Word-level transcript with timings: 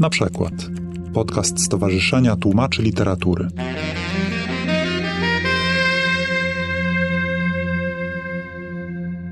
Na 0.00 0.10
przykład 0.10 0.52
podcast 1.14 1.64
Stowarzyszenia 1.64 2.36
Tłumaczy 2.36 2.82
Literatury. 2.82 3.48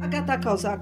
Agata 0.03 0.39
Kozak. 0.39 0.81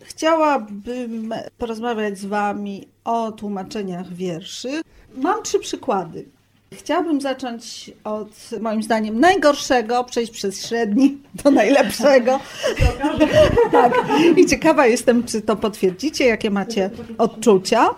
Chciałabym 0.00 1.34
porozmawiać 1.58 2.18
z 2.18 2.24
Wami 2.24 2.88
o 3.04 3.32
tłumaczeniach 3.32 4.12
wierszy. 4.12 4.82
Mam 5.16 5.42
trzy 5.42 5.58
przykłady. 5.58 6.24
Chciałabym 6.72 7.20
zacząć 7.20 7.90
od, 8.04 8.50
moim 8.60 8.82
zdaniem, 8.82 9.20
najgorszego, 9.20 10.04
przejść 10.04 10.32
przez 10.32 10.66
średni 10.66 11.18
do 11.44 11.50
najlepszego. 11.50 12.40
tak. 13.72 13.92
I 14.36 14.46
ciekawa 14.46 14.86
jestem, 14.86 15.24
czy 15.24 15.42
to 15.42 15.56
potwierdzicie, 15.56 16.26
jakie 16.26 16.50
macie 16.50 16.90
odczucia. 17.18 17.88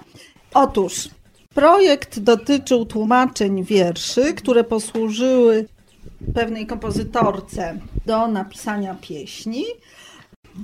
Otóż 0.54 1.08
projekt 1.54 2.18
dotyczył 2.18 2.84
tłumaczeń 2.84 3.64
wierszy, 3.64 4.34
które 4.34 4.64
posłużyły 4.64 5.66
pewnej 6.34 6.66
kompozytorce 6.66 7.78
do 8.06 8.28
napisania 8.28 8.94
pieśni. 8.94 9.64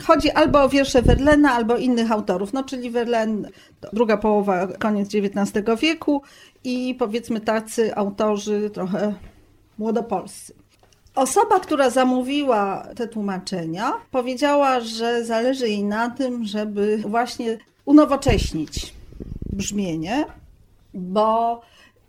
Chodzi 0.04 0.30
albo 0.30 0.62
o 0.62 0.68
wiersze 0.68 1.02
Verlena, 1.02 1.52
albo 1.52 1.76
innych 1.76 2.12
autorów. 2.12 2.52
No, 2.52 2.64
czyli 2.64 2.90
Verlaine, 2.90 3.48
druga 3.92 4.16
połowa, 4.16 4.66
koniec 4.66 5.10
XIX 5.14 5.66
wieku 5.80 6.22
i 6.64 6.94
powiedzmy 6.98 7.40
tacy 7.40 7.96
autorzy 7.96 8.70
trochę 8.70 9.14
młodopolscy. 9.78 10.54
Osoba, 11.14 11.60
która 11.60 11.90
zamówiła 11.90 12.86
te 12.96 13.08
tłumaczenia, 13.08 13.92
powiedziała, 14.10 14.80
że 14.80 15.24
zależy 15.24 15.68
jej 15.68 15.84
na 15.84 16.10
tym, 16.10 16.44
żeby 16.44 17.02
właśnie 17.06 17.58
unowocześnić 17.84 18.94
brzmienie, 19.52 20.24
bo 20.96 21.60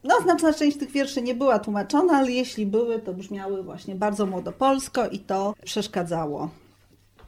no, 0.04 0.22
znaczna 0.22 0.54
część 0.54 0.78
tych 0.78 0.92
wierszy 0.92 1.22
nie 1.22 1.36
była 1.36 1.60
tłumaczona, 1.60 2.14
ale 2.14 2.32
jeśli 2.32 2.66
były, 2.66 3.00
to 3.00 3.14
brzmiały 3.14 3.64
właśnie 3.64 3.96
bardzo 3.96 4.26
młodopolsko 4.26 5.08
i 5.08 5.20
to 5.20 5.54
przeszkadzało. 5.66 6.50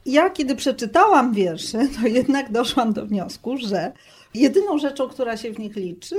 Ja, 0.06 0.30
kiedy 0.30 0.56
przeczytałam 0.56 1.32
wiersze, 1.32 1.78
to 2.00 2.08
jednak 2.08 2.52
doszłam 2.52 2.92
do 2.92 3.06
wniosku, 3.06 3.56
że 3.56 3.92
jedyną 4.34 4.78
rzeczą, 4.78 5.08
która 5.08 5.36
się 5.36 5.52
w 5.52 5.58
nich 5.58 5.76
liczy, 5.76 6.16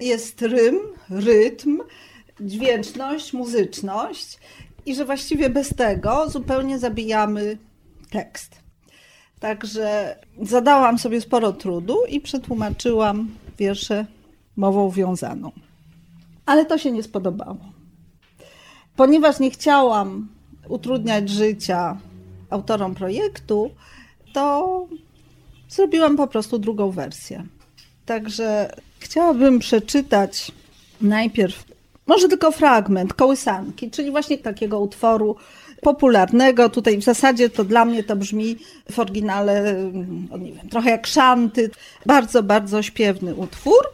jest 0.00 0.42
rym, 0.42 0.78
rytm, 1.10 1.78
dźwięczność, 2.40 3.32
muzyczność 3.32 4.38
i 4.86 4.94
że 4.94 5.04
właściwie 5.04 5.50
bez 5.50 5.68
tego 5.68 6.28
zupełnie 6.28 6.78
zabijamy 6.78 7.58
tekst. 8.10 8.56
Także 9.40 10.16
zadałam 10.42 10.98
sobie 10.98 11.20
sporo 11.20 11.52
trudu 11.52 11.96
i 12.08 12.20
przetłumaczyłam 12.20 13.28
wiersze 13.58 14.06
mową 14.60 14.90
wiązaną. 14.90 15.52
Ale 16.46 16.66
to 16.66 16.78
się 16.78 16.92
nie 16.92 17.02
spodobało. 17.02 17.56
Ponieważ 18.96 19.40
nie 19.40 19.50
chciałam 19.50 20.28
utrudniać 20.68 21.28
życia 21.28 21.98
autorom 22.50 22.94
projektu, 22.94 23.70
to 24.32 24.86
zrobiłam 25.68 26.16
po 26.16 26.26
prostu 26.26 26.58
drugą 26.58 26.90
wersję. 26.90 27.46
Także 28.06 28.74
chciałabym 28.98 29.58
przeczytać 29.58 30.52
najpierw, 31.00 31.64
może 32.06 32.28
tylko 32.28 32.52
fragment 32.52 33.14
kołysanki, 33.14 33.90
czyli 33.90 34.10
właśnie 34.10 34.38
takiego 34.38 34.80
utworu 34.80 35.36
popularnego. 35.82 36.68
Tutaj 36.68 36.98
w 36.98 37.04
zasadzie 37.04 37.50
to 37.50 37.64
dla 37.64 37.84
mnie 37.84 38.04
to 38.04 38.16
brzmi 38.16 38.56
w 38.92 38.98
oryginale, 38.98 39.76
no 40.30 40.36
nie 40.36 40.52
wiem, 40.52 40.68
trochę 40.68 40.90
jak 40.90 41.06
szanty. 41.06 41.70
Bardzo, 42.06 42.42
bardzo 42.42 42.82
śpiewny 42.82 43.34
utwór. 43.34 43.84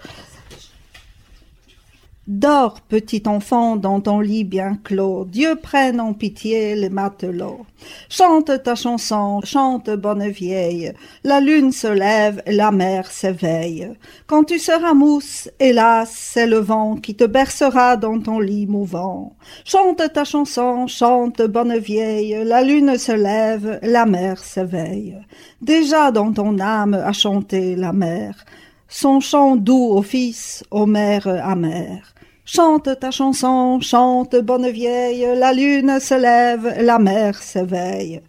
Dors, 2.29 2.81
petit 2.81 3.23
enfant, 3.27 3.77
dans 3.77 4.01
ton 4.01 4.19
lit 4.19 4.43
bien 4.43 4.77
clos. 4.83 5.27
Dieu 5.27 5.55
prenne 5.55 6.01
en 6.01 6.13
pitié 6.13 6.75
les 6.75 6.89
matelots. 6.89 7.65
Chante 8.09 8.51
ta 8.65 8.75
chanson, 8.75 9.41
chante 9.45 9.91
bonne 9.91 10.29
vieille. 10.29 10.93
La 11.23 11.39
lune 11.39 11.71
se 11.71 11.87
lève 11.87 12.43
la 12.49 12.73
mer 12.73 13.09
s'éveille. 13.13 13.93
Quand 14.27 14.43
tu 14.43 14.59
seras 14.59 14.93
mousse, 14.93 15.49
hélas, 15.61 16.11
c'est 16.13 16.49
le 16.49 16.59
vent 16.59 16.97
qui 16.97 17.15
te 17.15 17.23
bercera 17.23 17.97
dans 17.97 18.19
ton 18.19 18.41
lit 18.41 18.67
mouvant. 18.67 19.37
Chante 19.65 20.03
ta 20.13 20.25
chanson, 20.25 20.89
chante 20.89 21.43
bonne 21.43 21.79
vieille. 21.79 22.43
La 22.43 22.63
lune 22.63 22.99
se 22.99 23.13
lève, 23.13 23.79
la 23.85 24.05
mer 24.05 24.43
s'éveille. 24.43 25.17
Déjà 25.63 26.11
dans 26.11 26.33
ton 26.33 26.59
âme 26.59 26.95
a 26.95 27.13
chanté 27.13 27.77
la 27.77 27.93
mer. 27.93 28.45
Son 28.89 29.21
chant 29.21 29.55
doux 29.55 29.91
au 29.93 30.03
fils, 30.03 30.65
aux 30.73 30.87
mères 30.87 31.29
amères. 31.29 32.16
Chante 32.49 32.97
ta 33.01 33.11
chanson, 33.11 33.81
chante 33.81 34.37
bonne 34.37 34.71
vieille, 34.71 35.27
la 35.37 35.53
lune 35.53 35.99
se 35.99 36.15
lève, 36.15 36.77
la 36.81 37.01
mer 37.01 37.43
s'éveille. 37.43 38.21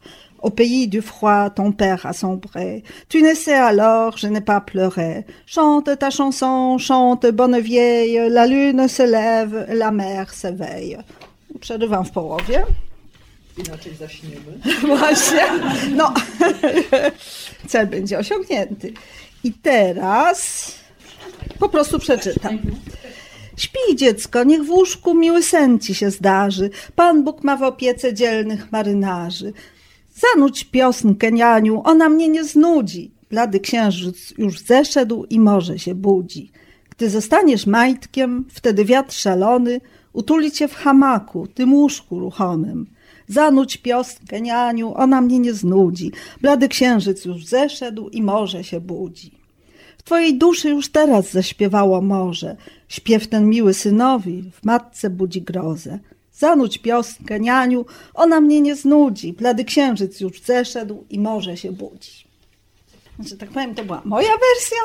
Au 0.41 0.49
pays 0.49 0.87
du 0.87 1.03
froid, 1.03 1.51
ton 1.51 1.71
père 1.71 2.03
a 2.03 2.13
sombré. 2.13 2.83
Tu 3.09 3.21
naissais 3.21 3.53
alors, 3.53 4.17
je 4.17 4.25
n'ai 4.25 4.41
pas 4.41 4.59
pleuré. 4.59 5.23
Chante 5.45 5.99
ta 5.99 6.09
chanson, 6.09 6.79
chante 6.79 7.27
bonne 7.27 7.59
vieille, 7.59 8.27
la 8.29 8.47
lune 8.47 8.87
se 8.87 9.03
lève, 9.03 9.67
la 9.69 9.91
mer 9.91 10.33
s'éveille. 10.33 10.97
Przerywam 11.59 12.03
w 12.03 12.11
połowie. 12.11 12.65
Inaczej 13.57 13.95
zaśniemy. 13.95 14.59
Właśnie, 14.87 15.43
no, 15.95 16.13
cel 17.67 17.87
będzie 17.87 18.17
osiągnięty. 18.17 18.93
I 19.43 19.53
teraz 19.53 20.71
po 21.59 21.69
prostu 21.69 21.99
przeczytam. 21.99 22.59
Śpi 23.57 23.95
dziecko, 23.95 24.43
niech 24.43 24.63
w 24.63 24.69
łóżku 24.69 25.13
miły 25.13 25.43
sen 25.43 25.79
ci 25.79 25.95
się 25.95 26.11
zdarzy. 26.11 26.69
Pan 26.95 27.23
Bóg 27.23 27.43
ma 27.43 27.57
w 27.57 27.63
opiece 27.63 28.13
dzielnych 28.13 28.71
marynarzy. 28.71 29.53
Zanudź 30.15 30.63
piosnkę, 30.63 31.31
nianiu, 31.31 31.81
ona 31.85 32.09
mnie 32.09 32.29
nie 32.29 32.43
znudzi. 32.43 33.11
Blady 33.29 33.59
księżyc 33.59 34.33
już 34.37 34.59
zeszedł 34.59 35.25
i 35.29 35.39
morze 35.39 35.79
się 35.79 35.95
budzi. 35.95 36.51
Gdy 36.89 37.09
zostaniesz 37.09 37.67
majtkiem, 37.67 38.45
wtedy 38.49 38.85
wiatr 38.85 39.13
szalony 39.13 39.81
utuli 40.13 40.51
cię 40.51 40.67
w 40.67 40.75
hamaku, 40.75 41.47
tym 41.47 41.73
łóżku 41.73 42.19
ruchomym. 42.19 42.85
Zanudź 43.27 43.77
piosnkę, 43.77 44.41
nianiu, 44.41 44.93
ona 44.95 45.21
mnie 45.21 45.39
nie 45.39 45.53
znudzi. 45.53 46.11
Blady 46.41 46.67
księżyc 46.67 47.25
już 47.25 47.45
zeszedł 47.45 48.09
i 48.09 48.23
morze 48.23 48.63
się 48.63 48.81
budzi. 48.81 49.36
Twojej 50.07 50.37
duszy 50.37 50.69
już 50.69 50.89
teraz 50.89 51.31
zaśpiewało 51.31 52.01
morze. 52.01 52.55
Śpiew 52.87 53.27
ten 53.27 53.49
miły 53.49 53.73
synowi 53.73 54.51
w 54.61 54.65
matce 54.65 55.09
budzi 55.09 55.41
grozę. 55.41 55.99
Zanudź 56.33 56.77
piosnkę, 56.77 57.39
nianiu, 57.39 57.85
ona 58.13 58.41
mnie 58.41 58.61
nie 58.61 58.75
znudzi. 58.75 59.33
Blady 59.33 59.65
księżyc 59.65 60.19
już 60.19 60.41
zeszedł 60.41 61.05
i 61.09 61.19
morze 61.19 61.57
się 61.57 61.71
budzi. 61.71 62.11
Znaczy, 63.19 63.37
tak 63.37 63.49
powiem, 63.49 63.75
to 63.75 63.83
była 63.85 64.01
moja 64.05 64.29
wersja. 64.29 64.77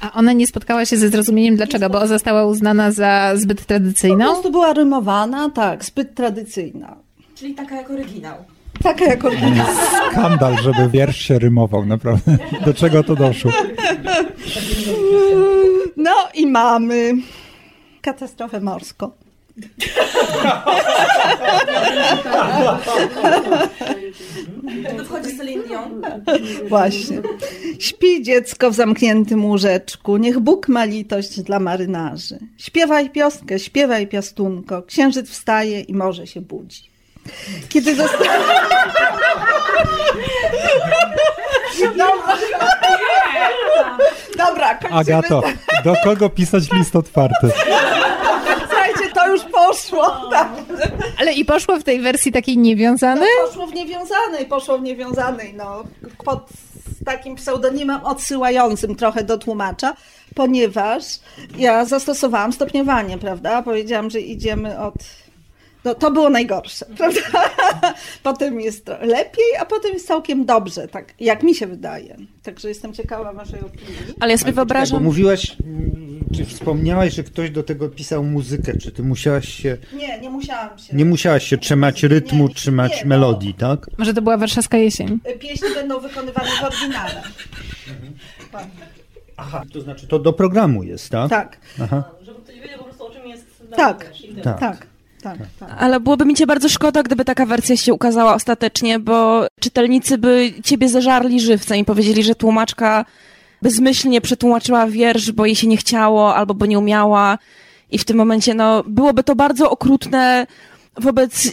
A 0.00 0.12
ona 0.12 0.32
nie 0.32 0.46
spotkała 0.46 0.84
się 0.86 0.96
ze 0.96 1.08
zrozumieniem 1.08 1.56
dlaczego, 1.56 1.90
bo 1.90 2.06
została 2.06 2.46
uznana 2.46 2.92
za 2.92 3.32
zbyt 3.36 3.58
Po 3.60 3.64
tradycyjną? 3.66 4.24
prostu 4.24 4.50
była 4.50 4.72
rymowana, 4.72 5.50
tak, 5.50 5.84
zbyt 5.84 6.14
tradycyjna. 6.14 6.96
Czyli 7.34 7.54
taka 7.54 7.76
jak 7.76 7.90
oryginał. 7.90 8.44
Taka 8.82 9.04
jak 9.04 9.24
oryginał. 9.24 9.66
Skandal, 10.12 10.56
żeby 10.62 10.88
wiersz 10.88 11.16
się 11.16 11.38
rymował, 11.38 11.86
naprawdę. 11.86 12.38
Do 12.64 12.74
czego 12.74 13.04
to 13.04 13.16
doszło? 13.16 13.52
No 15.96 16.14
i 16.34 16.46
mamy 16.46 17.14
katastrofę 18.00 18.60
morską. 18.60 19.10
To 24.96 25.04
wchodzi 25.04 25.36
Celine 25.36 25.62
Dion. 25.62 26.02
Właśnie. 26.68 27.22
Śpi 27.78 28.22
dziecko 28.22 28.70
w 28.70 28.74
zamkniętym 28.74 29.44
łóżeczku, 29.44 30.16
niech 30.16 30.38
Bóg 30.38 30.68
ma 30.68 30.84
litość 30.84 31.40
dla 31.40 31.60
marynarzy. 31.60 32.38
Śpiewaj 32.56 33.10
piosnkę, 33.10 33.58
śpiewaj 33.58 34.06
piastunko, 34.06 34.82
księżyc 34.82 35.30
wstaje 35.30 35.80
i 35.80 35.94
morze 35.94 36.26
się 36.26 36.40
budzi. 36.40 36.87
Kiedy 37.68 37.94
zostanie... 37.94 38.30
Dobra, 44.36 44.74
kończymy. 44.74 45.00
Agato, 45.00 45.42
do 45.84 45.94
kogo 46.04 46.30
pisać 46.30 46.72
list 46.72 46.96
otwarty? 46.96 47.50
Słuchajcie, 48.58 49.14
to 49.14 49.28
już 49.28 49.42
poszło. 49.42 50.30
Tak. 50.30 50.48
Ale 51.20 51.32
i 51.32 51.44
poszło 51.44 51.78
w 51.78 51.84
tej 51.84 52.00
wersji 52.00 52.32
takiej 52.32 52.58
niewiązanej? 52.58 53.28
No, 53.42 53.48
poszło 53.48 53.66
w 53.66 53.74
niewiązanej, 53.74 54.46
poszło 54.48 54.78
w 54.78 54.82
niewiązanej, 54.82 55.54
no, 55.54 55.84
pod 56.24 56.48
takim 57.04 57.36
pseudonimem 57.36 58.04
odsyłającym 58.04 58.96
trochę 58.96 59.24
do 59.24 59.38
tłumacza, 59.38 59.94
ponieważ 60.34 61.04
ja 61.56 61.84
zastosowałam 61.84 62.52
stopniowanie, 62.52 63.18
prawda? 63.18 63.62
Powiedziałam, 63.62 64.10
że 64.10 64.20
idziemy 64.20 64.78
od 64.78 64.94
No 65.84 65.94
to 65.94 66.10
było 66.10 66.30
najgorsze, 66.30 66.86
prawda? 66.98 67.50
Potem 68.22 68.60
jest 68.60 68.88
lepiej, 68.88 69.56
a 69.60 69.64
potem 69.66 69.92
jest 69.92 70.06
całkiem 70.06 70.46
dobrze, 70.46 70.88
tak 70.88 71.14
jak 71.20 71.42
mi 71.42 71.54
się 71.54 71.66
wydaje. 71.66 72.16
Także 72.42 72.68
jestem 72.68 72.92
ciekawa 72.92 73.32
waszej 73.32 73.60
opinii. 73.60 73.94
Ale 74.20 74.32
ja 74.32 74.38
sobie 74.38 74.46
Tak, 74.52 74.54
bo 74.54 74.60
wyobrażam... 74.60 75.02
mówiłaś, 75.04 75.56
mm, 75.64 76.20
czy 76.36 76.44
wspomniałaś, 76.44 77.14
że 77.14 77.22
ktoś 77.22 77.50
do 77.50 77.62
tego 77.62 77.88
pisał 77.88 78.24
muzykę, 78.24 78.78
czy 78.78 78.92
ty 78.92 79.02
musiałaś 79.02 79.48
się, 79.48 79.76
Nie, 79.92 80.20
nie 80.20 80.30
musiałam 80.30 80.78
się. 80.78 80.96
nie 80.96 81.04
musiałaś 81.04 81.44
się 81.48 81.58
trzymać 81.58 82.02
rytmu, 82.02 82.38
Nie, 82.42 82.48
nie, 82.48 82.54
trzymać 82.54 82.92
nie, 82.92 83.02
no. 83.02 83.08
melodii, 83.08 83.54
tak? 83.54 83.86
Może 83.98 84.14
to 84.14 84.22
była 84.22 84.36
warszawska 84.36 84.76
jesień. 84.78 85.18
Pieśni 85.40 85.68
będą 85.74 86.00
wykonywane 86.00 86.48
w 86.60 86.64
oryginale. 86.64 87.22
Tak. 88.52 88.66
Aha, 89.36 89.62
to 89.72 89.80
znaczy 89.80 90.06
to 90.06 90.18
do 90.18 90.32
programu 90.32 90.82
jest, 90.82 91.10
tak? 91.10 91.30
Tak, 91.30 91.58
Aha. 91.82 92.04
Żeby 92.22 92.40
ktoś 92.40 92.60
wiedział 92.60 92.78
po 92.78 92.84
prostu 92.84 93.06
o 93.06 93.10
czym 93.10 93.26
jest 93.26 93.44
Tak. 93.76 94.10
Tak. 94.44 94.60
tak, 94.60 94.86
tak, 95.22 95.38
tak. 95.60 95.68
Ale 95.78 96.00
byłoby 96.00 96.24
mi 96.24 96.34
cię 96.34 96.46
bardzo 96.46 96.68
szkoda, 96.68 97.02
gdyby 97.02 97.24
taka 97.24 97.46
wersja 97.46 97.76
się 97.76 97.94
ukazała 97.94 98.34
ostatecznie, 98.34 98.98
bo 98.98 99.46
czytelnicy 99.60 100.18
by 100.18 100.52
ciebie 100.64 100.88
zeżarli 100.88 101.40
żywcem 101.40 101.78
i 101.78 101.84
powiedzieli, 101.84 102.22
że 102.24 102.34
tłumaczka 102.34 103.04
bezmyślnie 103.62 104.20
przetłumaczyła 104.20 104.86
wiersz, 104.86 105.32
bo 105.32 105.46
jej 105.46 105.54
się 105.54 105.66
nie 105.66 105.76
chciało 105.76 106.34
albo 106.34 106.54
bo 106.54 106.66
nie 106.66 106.78
umiała. 106.78 107.38
I 107.90 107.98
w 107.98 108.04
tym 108.04 108.16
momencie, 108.16 108.54
no, 108.54 108.84
byłoby 108.86 109.24
to 109.24 109.36
bardzo 109.36 109.70
okrutne 109.70 110.46
wobec 110.96 111.52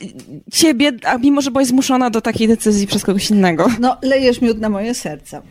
ciebie, 0.51 0.91
a 1.05 1.17
mimo, 1.17 1.41
że 1.41 1.51
byłaś 1.51 1.67
zmuszona 1.67 2.09
do 2.09 2.21
takiej 2.21 2.47
decyzji 2.47 2.87
przez 2.87 3.03
kogoś 3.03 3.29
innego. 3.29 3.67
No, 3.79 3.97
lejesz 4.01 4.41
miód 4.41 4.59
na 4.59 4.69
moje 4.69 4.93
serce. 4.93 5.41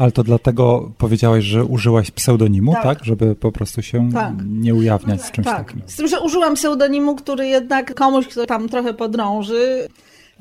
Ale 0.00 0.12
to 0.12 0.22
dlatego 0.22 0.90
powiedziałaś, 0.98 1.44
że 1.44 1.64
użyłaś 1.64 2.10
pseudonimu, 2.10 2.72
Tak. 2.72 2.82
tak? 2.82 3.04
Żeby 3.04 3.34
po 3.34 3.52
prostu 3.52 3.82
się 3.82 4.10
Tak. 4.12 4.32
nie 4.46 4.74
ujawniać 4.74 5.22
z 5.22 5.30
czymś 5.30 5.46
Tak. 5.46 5.56
takim. 5.66 5.82
Z 5.86 5.96
tym, 5.96 6.08
że 6.08 6.20
użyłam 6.20 6.54
pseudonimu, 6.54 7.16
który 7.16 7.46
jednak 7.46 7.94
komuś, 7.94 8.26
kto 8.26 8.46
tam 8.46 8.68
trochę 8.68 8.94
podrąży, 8.94 9.88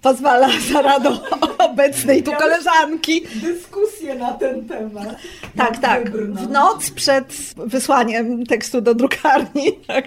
pozwala 0.01 0.49
za 0.73 0.81
radą 0.81 1.09
obecnej 1.57 2.23
tu 2.23 2.31
koleżanki. 2.31 3.21
Dyskusję 3.41 4.15
na 4.15 4.33
ten 4.33 4.65
temat. 4.65 5.15
Tak, 5.57 5.77
tak. 5.77 6.11
W 6.17 6.49
noc 6.49 6.91
przed 6.91 7.33
wysłaniem 7.57 8.45
tekstu 8.45 8.81
do 8.81 8.95
drukarni. 8.95 9.71
Tak. 9.87 10.05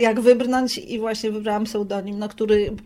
Jak 0.00 0.20
wybrnąć 0.20 0.78
i 0.78 0.98
właśnie 0.98 1.30
wybrałam 1.30 1.64
pseudonim, 1.64 2.18
no, 2.18 2.28
który 2.28 2.76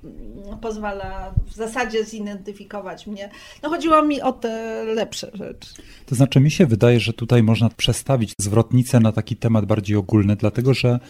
pozwala 0.61 1.35
w 1.47 1.55
zasadzie 1.55 2.05
zidentyfikować 2.05 3.07
mnie. 3.07 3.31
No 3.63 3.69
chodziło 3.69 4.03
mi 4.03 4.23
o 4.23 4.33
te 4.33 4.85
lepsze 4.85 5.31
rzeczy. 5.35 5.69
To 6.07 6.15
znaczy, 6.15 6.41
mi 6.41 6.51
się 6.51 6.67
wydaje, 6.67 7.01
że 7.01 7.13
tutaj 7.13 7.43
można 7.43 7.69
przestawić 7.69 8.33
zwrotnicę 8.39 9.01
na 9.01 9.13
taki 9.13 9.37
temat 9.37 9.65
bardziej 9.65 9.97
ogólny, 9.97 10.37
dlatego 10.37 10.75
że 10.75 11.01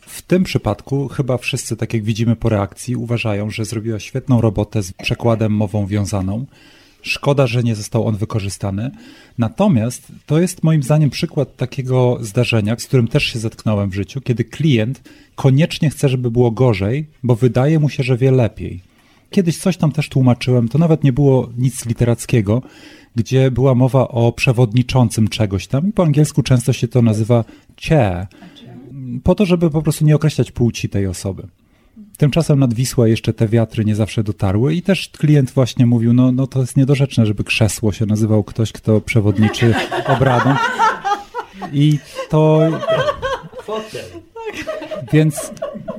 w 0.00 0.22
tym 0.22 0.44
przypadku 0.44 1.08
chyba 1.08 1.38
wszyscy, 1.38 1.76
tak 1.76 1.94
jak 1.94 2.02
widzimy 2.02 2.36
po 2.36 2.48
reakcji, 2.48 2.96
uważają, 2.96 3.50
że 3.50 3.64
zrobiła 3.64 3.98
świetną 3.98 4.40
robotę 4.40 4.82
z 4.82 4.92
przekładem 4.92 5.52
mową 5.52 5.86
wiązaną. 5.86 6.46
Szkoda, 7.02 7.46
że 7.46 7.62
nie 7.62 7.74
został 7.74 8.06
on 8.06 8.16
wykorzystany. 8.16 8.90
Natomiast 9.38 10.12
to 10.26 10.40
jest 10.40 10.62
moim 10.62 10.82
zdaniem 10.82 11.10
przykład 11.10 11.56
takiego 11.56 12.18
zdarzenia, 12.20 12.76
z 12.78 12.84
którym 12.84 13.08
też 13.08 13.24
się 13.24 13.38
zetknąłem 13.38 13.90
w 13.90 13.94
życiu, 13.94 14.20
kiedy 14.20 14.44
klient 14.44 15.02
koniecznie 15.34 15.90
chce, 15.90 16.08
żeby 16.08 16.30
było 16.30 16.50
gorzej, 16.50 17.06
bo 17.22 17.34
wydaje 17.34 17.78
mu 17.78 17.88
się, 17.88 18.02
że 18.02 18.16
wie 18.16 18.30
lepiej. 18.30 18.80
Kiedyś 19.30 19.58
coś 19.58 19.76
tam 19.76 19.92
też 19.92 20.08
tłumaczyłem, 20.08 20.68
to 20.68 20.78
nawet 20.78 21.04
nie 21.04 21.12
było 21.12 21.50
nic 21.58 21.86
literackiego, 21.86 22.62
gdzie 23.16 23.50
była 23.50 23.74
mowa 23.74 24.08
o 24.08 24.32
przewodniczącym 24.32 25.28
czegoś 25.28 25.66
tam 25.66 25.88
i 25.88 25.92
po 25.92 26.02
angielsku 26.02 26.42
często 26.42 26.72
się 26.72 26.88
to 26.88 27.02
nazywa 27.02 27.44
chair, 27.88 28.26
po 29.22 29.34
to, 29.34 29.46
żeby 29.46 29.70
po 29.70 29.82
prostu 29.82 30.04
nie 30.04 30.16
określać 30.16 30.52
płci 30.52 30.88
tej 30.88 31.06
osoby. 31.06 31.48
Tymczasem 32.16 32.58
nad 32.58 32.74
Wisłą 32.74 33.04
jeszcze 33.04 33.32
te 33.32 33.48
wiatry 33.48 33.84
nie 33.84 33.94
zawsze 33.94 34.24
dotarły 34.24 34.74
i 34.74 34.82
też 34.82 35.08
klient 35.08 35.50
właśnie 35.50 35.86
mówił, 35.86 36.12
no, 36.12 36.32
no 36.32 36.46
to 36.46 36.60
jest 36.60 36.76
niedorzeczne, 36.76 37.26
żeby 37.26 37.44
krzesło 37.44 37.92
się 37.92 38.06
nazywał 38.06 38.44
ktoś, 38.44 38.72
kto 38.72 39.00
przewodniczy 39.00 39.74
obradom. 40.06 40.56
I 41.72 41.98
to... 42.28 42.60
Więc 45.12 45.52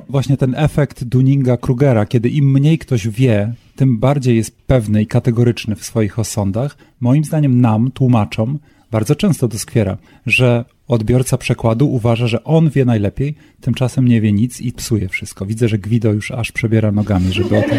właśnie 0.08 0.36
ten 0.36 0.54
efekt 0.56 1.04
Dunninga-Krugera, 1.04 2.08
kiedy 2.08 2.28
im 2.28 2.52
mniej 2.52 2.78
ktoś 2.78 3.08
wie, 3.08 3.54
tym 3.76 3.98
bardziej 3.98 4.36
jest 4.36 4.56
pewny 4.66 5.02
i 5.02 5.06
kategoryczny 5.06 5.76
w 5.76 5.84
swoich 5.84 6.18
osądach, 6.18 6.76
moim 7.00 7.24
zdaniem 7.24 7.60
nam, 7.60 7.90
tłumaczom, 7.90 8.58
bardzo 8.90 9.16
często 9.16 9.48
doskwiera, 9.48 9.96
że 10.26 10.64
odbiorca 10.90 11.38
przekładu 11.38 11.92
uważa, 11.92 12.26
że 12.26 12.44
on 12.44 12.70
wie 12.70 12.84
najlepiej, 12.84 13.34
tymczasem 13.60 14.08
nie 14.08 14.20
wie 14.20 14.32
nic 14.32 14.60
i 14.60 14.72
psuje 14.72 15.08
wszystko. 15.08 15.46
Widzę, 15.46 15.68
że 15.68 15.78
Gwido 15.78 16.12
już 16.12 16.30
aż 16.30 16.52
przebiera 16.52 16.92
nogami, 16.92 17.32
żeby 17.32 17.58
o 17.58 17.62
tym... 17.62 17.78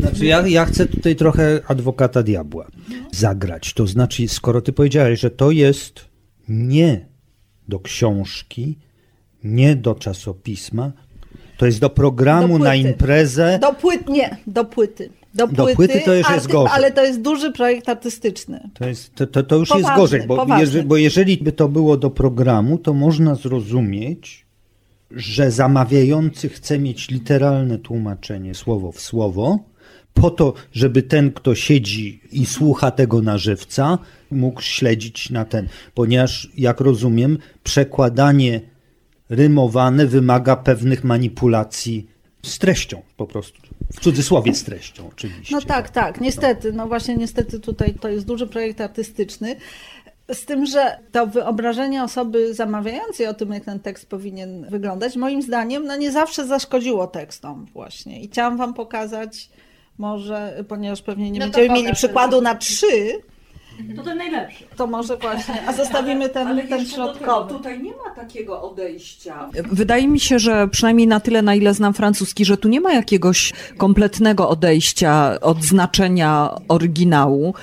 Znaczy 0.00 0.26
ja, 0.26 0.46
ja 0.46 0.64
chcę 0.64 0.86
tutaj 0.86 1.16
trochę 1.16 1.60
adwokata 1.68 2.22
diabła 2.22 2.66
zagrać. 3.12 3.74
To 3.74 3.86
znaczy, 3.86 4.28
skoro 4.28 4.60
ty 4.60 4.72
powiedziałeś, 4.72 5.20
że 5.20 5.30
to 5.30 5.50
jest 5.50 6.04
nie 6.48 7.06
do 7.68 7.80
książki, 7.80 8.78
nie 9.44 9.76
do 9.76 9.94
czasopisma, 9.94 10.92
to 11.56 11.66
jest 11.66 11.80
do 11.80 11.90
programu 11.90 12.58
Do 12.58 12.64
na 12.64 12.74
imprezę. 12.74 13.58
Do 13.62 13.74
płyt, 13.74 14.08
nie, 14.08 14.36
do 14.46 14.64
płyty. 14.64 15.10
Do 15.34 15.46
Do 15.46 15.62
płyty, 15.62 15.76
płyty 15.76 16.00
to 16.04 16.14
już 16.14 16.30
jest 16.30 16.48
gorzej. 16.48 16.72
Ale 16.76 16.92
to 16.92 17.04
jest 17.04 17.20
duży 17.20 17.52
projekt 17.52 17.88
artystyczny. 17.88 18.70
To, 18.74 18.88
jest, 18.88 19.14
to, 19.14 19.26
to, 19.26 19.42
to 19.42 19.56
już 19.56 19.68
Poważny, 19.68 19.88
jest 19.88 20.00
gorzej, 20.00 20.26
bo, 20.26 20.46
bo 20.84 20.96
jeżeli 20.96 21.36
by 21.36 21.52
to 21.52 21.68
było 21.68 21.96
do 21.96 22.10
programu, 22.10 22.78
to 22.78 22.94
można 22.94 23.34
zrozumieć, 23.34 24.46
że 25.10 25.50
zamawiający 25.50 26.48
chce 26.48 26.78
mieć 26.78 27.10
literalne 27.10 27.78
tłumaczenie 27.78 28.54
słowo 28.54 28.92
w 28.92 29.00
słowo, 29.00 29.58
po 30.14 30.30
to, 30.30 30.54
żeby 30.72 31.02
ten, 31.02 31.32
kto 31.32 31.54
siedzi 31.54 32.20
i 32.32 32.46
słucha 32.46 32.90
tego 32.90 33.22
na 33.22 33.38
żywca, 33.38 33.98
mógł 34.30 34.60
śledzić 34.60 35.30
na 35.30 35.44
ten. 35.44 35.68
Ponieważ, 35.94 36.50
jak 36.56 36.80
rozumiem, 36.80 37.38
przekładanie 37.62 38.60
rymowane 39.28 40.06
wymaga 40.06 40.56
pewnych 40.56 41.04
manipulacji 41.04 42.06
z 42.42 42.58
treścią 42.58 43.02
po 43.16 43.26
prostu. 43.26 43.63
W 43.92 44.00
cudzysłowie 44.00 44.54
z 44.54 44.64
treścią, 44.64 45.08
oczywiście. 45.12 45.54
No 45.54 45.62
tak, 45.62 45.90
tak, 45.90 46.20
niestety. 46.20 46.72
No 46.72 46.88
właśnie 46.88 47.16
niestety 47.16 47.60
tutaj 47.60 47.94
to 48.00 48.08
jest 48.08 48.26
duży 48.26 48.46
projekt 48.46 48.80
artystyczny. 48.80 49.56
Z 50.32 50.44
tym, 50.44 50.66
że 50.66 50.98
to 51.12 51.26
wyobrażenie 51.26 52.02
osoby 52.02 52.54
zamawiającej 52.54 53.26
o 53.26 53.34
tym, 53.34 53.52
jak 53.52 53.64
ten 53.64 53.80
tekst 53.80 54.08
powinien 54.08 54.66
wyglądać, 54.70 55.16
moim 55.16 55.42
zdaniem, 55.42 55.86
no 55.86 55.96
nie 55.96 56.12
zawsze 56.12 56.46
zaszkodziło 56.46 57.06
tekstom 57.06 57.66
właśnie. 57.72 58.22
I 58.22 58.28
chciałam 58.28 58.56
wam 58.56 58.74
pokazać 58.74 59.48
może, 59.98 60.64
ponieważ 60.68 61.02
pewnie 61.02 61.30
nie 61.30 61.40
No 61.40 61.46
będziemy 61.46 61.74
mieli 61.74 61.94
przykładu 61.94 62.40
na 62.40 62.54
trzy, 62.54 63.22
To 63.96 64.02
ten 64.02 64.18
najlepszy. 64.18 64.64
to 64.76 64.86
może 64.86 65.16
właśnie, 65.16 65.54
a 65.66 65.72
zostawimy 65.72 66.28
ten, 66.28 66.48
Ale 66.48 66.62
ten 66.62 66.70
do 66.70 66.76
tego, 66.76 66.90
środkowy. 66.94 67.54
tutaj 67.54 67.82
nie 67.82 67.90
ma 67.90 68.10
takiego 68.16 68.62
odejścia. 68.62 69.48
Wydaje 69.72 70.08
mi 70.08 70.20
się, 70.20 70.38
że 70.38 70.68
przynajmniej 70.68 71.06
na 71.06 71.20
tyle, 71.20 71.42
na 71.42 71.54
ile 71.54 71.74
znam 71.74 71.94
francuski, 71.94 72.44
że 72.44 72.56
tu 72.56 72.68
nie 72.68 72.80
ma 72.80 72.92
jakiegoś 72.92 73.52
kompletnego 73.76 74.48
odejścia 74.48 75.40
od 75.40 75.64
znaczenia 75.64 76.50
oryginału. 76.68 77.54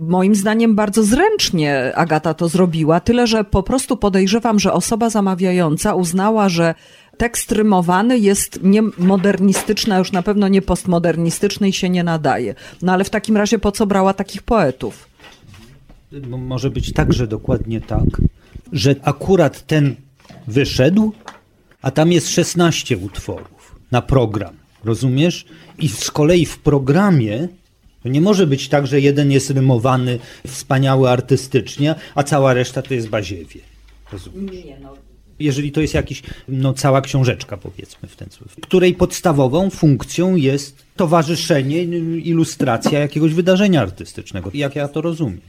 Moim 0.00 0.34
zdaniem 0.34 0.74
bardzo 0.74 1.02
zręcznie 1.02 1.92
Agata 1.94 2.34
to 2.34 2.48
zrobiła, 2.48 3.00
tyle 3.00 3.26
że 3.26 3.44
po 3.44 3.62
prostu 3.62 3.96
podejrzewam, 3.96 4.58
że 4.58 4.72
osoba 4.72 5.10
zamawiająca 5.10 5.94
uznała, 5.94 6.48
że 6.48 6.74
tekst 7.16 7.52
rymowany 7.52 8.18
jest 8.18 8.62
nie 8.62 8.82
modernistyczny, 8.98 9.94
a 9.94 9.98
już 9.98 10.12
na 10.12 10.22
pewno 10.22 10.48
nie 10.48 10.62
postmodernistyczny 10.62 11.68
i 11.68 11.72
się 11.72 11.88
nie 11.88 12.04
nadaje. 12.04 12.54
No 12.82 12.92
ale 12.92 13.04
w 13.04 13.10
takim 13.10 13.36
razie 13.36 13.58
po 13.58 13.72
co 13.72 13.86
brała 13.86 14.14
takich 14.14 14.42
poetów? 14.42 15.08
Mo- 16.28 16.38
Może 16.38 16.70
być 16.70 16.92
także 16.92 17.26
dokładnie 17.26 17.80
tak, 17.80 18.06
że 18.72 18.94
akurat 19.02 19.66
ten 19.66 19.96
wyszedł, 20.48 21.12
a 21.82 21.90
tam 21.90 22.12
jest 22.12 22.28
16 22.30 22.96
utworów 22.96 23.74
na 23.90 24.02
program. 24.02 24.54
Rozumiesz? 24.84 25.44
I 25.78 25.88
z 25.88 26.10
kolei 26.10 26.46
w 26.46 26.58
programie 26.58 27.48
to 28.02 28.08
nie 28.08 28.20
może 28.20 28.46
być 28.46 28.68
tak, 28.68 28.86
że 28.86 29.00
jeden 29.00 29.30
jest 29.30 29.50
rymowany 29.50 30.18
wspaniały 30.46 31.10
artystycznie, 31.10 31.94
a 32.14 32.22
cała 32.22 32.54
reszta 32.54 32.82
to 32.82 32.94
jest 32.94 33.08
baziewie. 33.08 33.60
Rozumiesz? 34.12 34.64
Nie 34.64 34.78
no. 34.80 34.94
Jeżeli 35.40 35.72
to 35.72 35.80
jest 35.80 35.94
jakiś, 35.94 36.22
no 36.48 36.74
cała 36.74 37.00
książeczka 37.00 37.56
powiedzmy 37.56 38.08
w 38.08 38.16
ten 38.16 38.30
sposób, 38.30 38.60
której 38.66 38.94
podstawową 38.94 39.70
funkcją 39.70 40.36
jest 40.36 40.84
towarzyszenie, 40.96 41.82
ilustracja 42.18 42.98
jakiegoś 42.98 43.34
wydarzenia 43.34 43.82
artystycznego. 43.82 44.50
Jak 44.54 44.76
ja 44.76 44.88
to 44.88 45.00
rozumiem. 45.00 45.40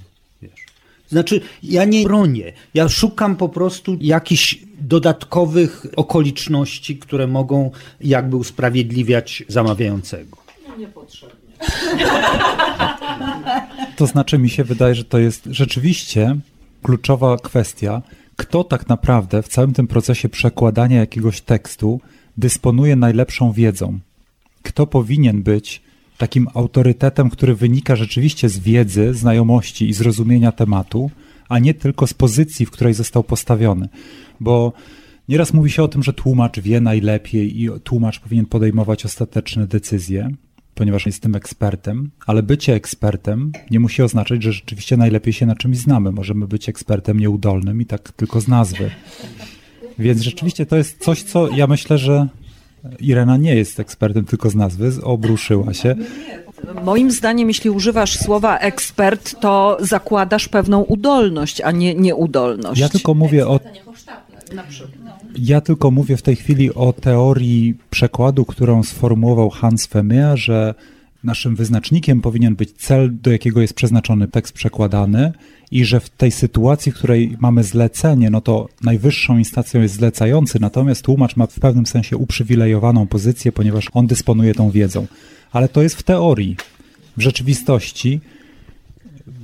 Znaczy, 1.08 1.42
ja 1.64 1.86
nie 1.86 2.04
bronię, 2.04 2.54
ja 2.74 2.90
szukam 2.90 3.36
po 3.36 3.50
prostu 3.50 3.98
jakichś 4.02 4.60
dodatkowych 4.82 5.86
okoliczności, 5.96 6.98
które 6.98 7.28
mogą 7.28 7.72
jakby 8.02 8.36
usprawiedliwiać 8.36 9.44
zamawiającego. 9.48 10.38
To 13.96 14.08
znaczy, 14.08 14.38
mi 14.38 14.50
się 14.50 14.64
wydaje, 14.64 14.96
że 14.96 15.04
to 15.04 15.20
jest 15.20 15.48
rzeczywiście 15.52 16.36
kluczowa 16.84 17.38
kwestia, 17.38 18.02
kto 18.36 18.64
tak 18.64 18.90
naprawdę 18.90 19.44
w 19.44 19.48
całym 19.48 19.74
tym 19.74 19.88
procesie 19.88 20.30
przekładania 20.30 21.00
jakiegoś 21.00 21.42
tekstu 21.42 22.02
dysponuje 22.38 22.96
najlepszą 22.96 23.52
wiedzą. 23.52 24.00
kto 24.64 24.88
powinien 24.88 25.44
być 25.44 25.82
takim 26.18 26.48
autorytetem, 26.54 27.30
który 27.30 27.56
wynika 27.56 27.96
rzeczywiście 27.96 28.50
z 28.50 28.60
wiedzy, 28.60 29.14
znajomości 29.14 29.90
i 29.90 29.94
zrozumienia 29.94 30.52
tematu, 30.52 31.12
a 31.50 31.60
nie 31.60 31.74
tylko 31.74 32.08
z 32.08 32.14
pozycji, 32.14 32.66
w 32.66 32.72
której 32.72 32.94
został 32.94 33.24
postawiony. 33.24 33.90
Bo 34.40 34.74
nieraz 35.30 35.54
mówi 35.54 35.72
się 35.72 35.84
o 35.84 35.88
tym, 35.88 36.04
że 36.04 36.14
tłumacz 36.14 36.60
wie 36.60 36.82
najlepiej 36.82 37.62
i 37.62 37.70
tłumacz 37.84 38.20
powinien 38.20 38.46
podejmować 38.46 39.06
ostateczne 39.06 39.68
decyzje, 39.68 40.30
ponieważ 40.76 41.06
jest 41.06 41.22
tym 41.22 41.36
ekspertem, 41.36 42.12
ale 42.26 42.44
bycie 42.44 42.74
ekspertem 42.74 43.52
nie 43.72 43.80
musi 43.80 44.02
oznaczać, 44.04 44.44
że 44.44 44.52
rzeczywiście 44.52 44.98
najlepiej 44.98 45.34
się 45.34 45.46
na 45.46 45.56
czymś 45.56 45.78
znamy. 45.78 46.12
Możemy 46.12 46.48
być 46.48 46.70
ekspertem 46.70 47.20
nieudolnym 47.20 47.82
i 47.82 47.86
tak 47.86 48.12
tylko 48.12 48.42
z 48.42 48.48
nazwy. 48.48 48.92
Więc 50.00 50.22
rzeczywiście 50.22 50.66
to 50.66 50.78
jest 50.78 51.04
coś, 51.04 51.24
co 51.24 51.50
ja 51.50 51.68
myślę, 51.68 51.98
że 51.98 52.28
Irena 53.00 53.38
nie 53.38 53.56
jest 53.56 53.80
ekspertem 53.80 54.26
tylko 54.26 54.50
z 54.50 54.56
nazwy, 54.56 54.92
obruszyła 55.04 55.74
się. 55.74 55.96
Moim 56.84 57.12
zdaniem, 57.12 57.48
jeśli 57.48 57.70
używasz 57.70 58.20
słowa 58.20 58.58
ekspert, 58.58 59.40
to 59.40 59.78
zakładasz 59.80 60.48
pewną 60.48 60.82
udolność, 60.82 61.62
a 61.62 61.72
nie 61.72 61.96
nieudolność. 61.96 62.82
Ja 62.82 62.90
tylko 62.90 63.14
mówię 63.14 63.48
o. 63.48 63.60
Ja 65.40 65.62
tylko 65.62 65.92
mówię 65.92 66.18
w 66.18 66.22
tej 66.22 66.36
chwili 66.36 66.74
o 66.74 66.94
teorii 66.94 67.78
przekładu, 67.90 68.46
którą 68.46 68.84
sformułował 68.84 69.50
Hans 69.50 69.88
Vermeer, 69.88 70.38
że 70.38 70.76
naszym 71.24 71.56
wyznacznikiem 71.56 72.22
powinien 72.22 72.56
być 72.56 72.72
cel, 72.72 73.18
do 73.22 73.32
jakiego 73.32 73.62
jest 73.62 73.74
przeznaczony 73.74 74.28
tekst 74.28 74.54
przekładany 74.54 75.34
i 75.72 75.86
że 75.86 76.00
w 76.00 76.10
tej 76.10 76.32
sytuacji, 76.32 76.92
w 76.92 76.96
której 76.96 77.38
mamy 77.40 77.64
zlecenie, 77.64 78.30
no 78.30 78.42
to 78.42 78.70
najwyższą 78.84 79.38
instancją 79.38 79.82
jest 79.82 79.96
zlecający, 79.96 80.60
natomiast 80.60 81.02
tłumacz 81.02 81.36
ma 81.36 81.48
w 81.48 81.60
pewnym 81.60 81.86
sensie 81.86 82.18
uprzywilejowaną 82.18 83.08
pozycję, 83.08 83.52
ponieważ 83.52 83.88
on 83.94 84.08
dysponuje 84.08 84.54
tą 84.54 84.72
wiedzą. 84.72 85.08
Ale 85.52 85.70
to 85.70 85.82
jest 85.82 85.96
w 85.96 86.04
teorii. 86.04 86.56
W 87.18 87.22
rzeczywistości 87.22 88.20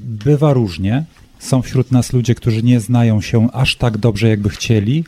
bywa 0.04 0.54
różnie. 0.54 1.04
Są 1.40 1.62
wśród 1.62 1.92
nas 1.92 2.14
ludzie, 2.14 2.36
którzy 2.36 2.64
nie 2.64 2.80
znają 2.80 3.22
się 3.22 3.52
aż 3.52 3.76
tak 3.76 3.98
dobrze, 3.98 4.30
jakby 4.30 4.50
chcieli, 4.50 5.04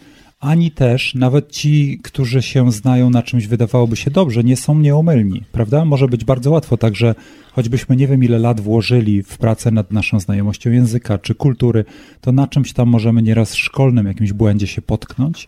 ani 0.46 0.72
też 0.72 1.16
nawet 1.16 1.52
ci, 1.52 2.00
którzy 2.04 2.42
się 2.42 2.72
znają 2.72 3.10
na 3.10 3.24
czymś 3.24 3.48
wydawałoby 3.48 3.96
się 3.96 4.12
dobrze, 4.12 4.44
nie 4.44 4.58
są 4.58 4.80
nieomylni, 4.80 5.42
prawda? 5.52 5.86
Może 5.86 6.08
być 6.08 6.26
bardzo 6.26 6.52
łatwo, 6.52 6.78
także 6.78 7.16
choćbyśmy 7.52 7.96
nie 7.96 8.08
wiem 8.08 8.24
ile 8.24 8.40
lat 8.40 8.62
włożyli 8.62 9.24
w 9.24 9.38
pracę 9.38 9.72
nad 9.72 9.92
naszą 9.92 10.20
znajomością 10.20 10.72
języka 10.72 11.18
czy 11.18 11.36
kultury, 11.36 11.86
to 12.22 12.32
na 12.32 12.48
czymś 12.48 12.74
tam 12.74 12.90
możemy 12.90 13.22
nieraz 13.22 13.56
szkolnym 13.56 14.08
jakimś 14.08 14.34
błędzie 14.34 14.68
się 14.68 14.82
potknąć 14.82 15.48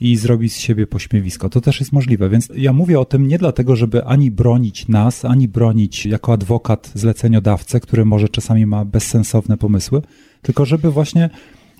i 0.00 0.16
zrobić 0.16 0.52
z 0.52 0.58
siebie 0.58 0.86
pośmiewisko. 0.86 1.48
To 1.48 1.60
też 1.60 1.80
jest 1.80 1.92
możliwe, 1.92 2.28
więc 2.28 2.48
ja 2.56 2.72
mówię 2.72 3.00
o 3.00 3.04
tym 3.04 3.28
nie 3.28 3.38
dlatego, 3.38 3.76
żeby 3.76 4.04
ani 4.04 4.30
bronić 4.30 4.88
nas, 4.88 5.24
ani 5.24 5.48
bronić 5.48 6.06
jako 6.06 6.32
adwokat 6.32 6.92
zleceniodawcę, 6.94 7.80
który 7.80 8.04
może 8.04 8.28
czasami 8.28 8.66
ma 8.66 8.84
bezsensowne 8.84 9.56
pomysły, 9.56 10.02
tylko 10.42 10.64
żeby 10.64 10.90
właśnie 10.90 11.30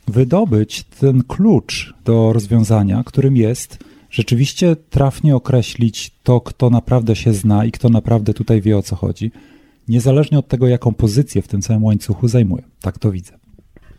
wydobyć 0.06 0.84
ten 0.84 1.22
klucz 1.22 1.94
do 2.04 2.32
rozwiązania, 2.32 3.02
którym 3.06 3.36
jest 3.36 3.78
rzeczywiście 4.10 4.76
trafnie 4.76 5.36
określić 5.36 6.14
to, 6.22 6.40
kto 6.40 6.70
naprawdę 6.70 7.16
się 7.16 7.32
zna 7.32 7.64
i 7.64 7.72
kto 7.72 7.88
naprawdę 7.88 8.34
tutaj 8.34 8.60
wie 8.60 8.78
o 8.78 8.82
co 8.82 8.96
chodzi, 8.96 9.30
niezależnie 9.88 10.38
od 10.38 10.48
tego, 10.48 10.66
jaką 10.66 10.94
pozycję 10.94 11.42
w 11.42 11.48
tym 11.48 11.62
całym 11.62 11.84
łańcuchu 11.84 12.28
zajmuje. 12.28 12.62
Tak 12.80 12.98
to 12.98 13.12
widzę. 13.12 13.38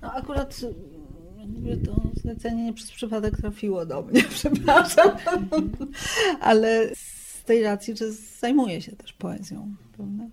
No 0.01 0.13
akurat 0.13 0.61
to 1.85 2.01
zlecenie 2.21 2.63
nie 2.63 2.73
przez 2.73 2.91
przypadek 2.91 3.37
trafiło 3.37 3.85
do 3.85 4.01
mnie, 4.01 4.23
przepraszam, 4.37 5.11
ale 6.39 6.89
z 6.95 7.43
tej 7.43 7.63
racji, 7.63 7.97
że 7.97 8.11
zajmuję 8.11 8.81
się 8.81 8.91
też 8.91 9.13
poezją. 9.13 9.75
Prawda? 9.95 10.23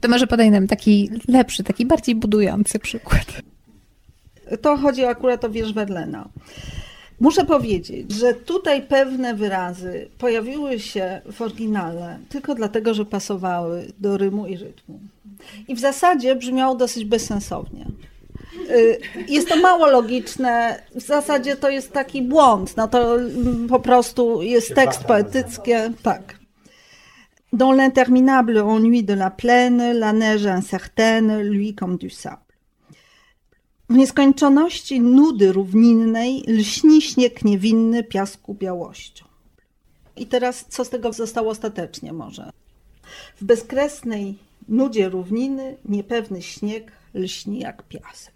To 0.00 0.08
może 0.08 0.26
podaj 0.26 0.50
nam 0.50 0.66
taki 0.66 1.10
lepszy, 1.28 1.64
taki 1.64 1.86
bardziej 1.86 2.14
budujący 2.14 2.78
przykład. 2.78 3.42
To 4.62 4.76
chodzi 4.76 5.04
akurat 5.04 5.44
o 5.44 5.50
wiersz 5.50 5.72
Werlena. 5.72 6.28
Muszę 7.20 7.44
powiedzieć, 7.44 8.12
że 8.12 8.34
tutaj 8.34 8.82
pewne 8.82 9.34
wyrazy 9.34 10.08
pojawiły 10.18 10.80
się 10.80 11.20
w 11.32 11.42
oryginale 11.42 12.18
tylko 12.28 12.54
dlatego, 12.54 12.94
że 12.94 13.04
pasowały 13.04 13.92
do 13.98 14.16
rymu 14.16 14.46
i 14.46 14.56
rytmu. 14.56 15.00
I 15.68 15.74
w 15.74 15.80
zasadzie 15.80 16.36
brzmiało 16.36 16.74
dosyć 16.74 17.04
bezsensownie. 17.04 17.86
Y, 18.70 18.98
jest 19.28 19.48
to 19.48 19.56
mało 19.56 19.86
logiczne, 19.86 20.82
w 20.94 21.02
zasadzie 21.02 21.56
to 21.56 21.70
jest 21.70 21.92
taki 21.92 22.22
błąd, 22.22 22.76
no 22.76 22.88
to 22.88 23.16
po 23.68 23.80
prostu 23.80 24.42
jest 24.42 24.74
tekst 24.74 25.04
poetycki, 25.04 25.70
tak. 26.02 26.38
Dans 27.52 27.76
l'interminable 27.76 28.76
ennui 28.76 29.04
de 29.04 29.14
la 29.14 29.30
plaine, 29.30 29.92
la 29.92 30.12
neige 30.12 30.56
incertaine, 30.56 31.42
lui 31.42 31.74
comme 31.74 31.96
du 31.96 32.10
sable. 32.10 32.47
W 33.88 33.94
nieskończoności 33.96 35.00
nudy 35.00 35.52
równinnej 35.52 36.42
lśni 36.48 37.02
śnieg 37.02 37.44
niewinny 37.44 38.04
piasku 38.04 38.54
białością. 38.54 39.24
I 40.16 40.26
teraz 40.26 40.64
co 40.68 40.84
z 40.84 40.90
tego 40.90 41.12
zostało 41.12 41.50
ostatecznie 41.50 42.12
może? 42.12 42.50
W 43.40 43.44
bezkresnej 43.44 44.38
nudzie 44.68 45.08
równiny 45.08 45.76
niepewny 45.84 46.42
śnieg 46.42 46.92
lśni 47.14 47.58
jak 47.58 47.82
piasek. 47.82 48.34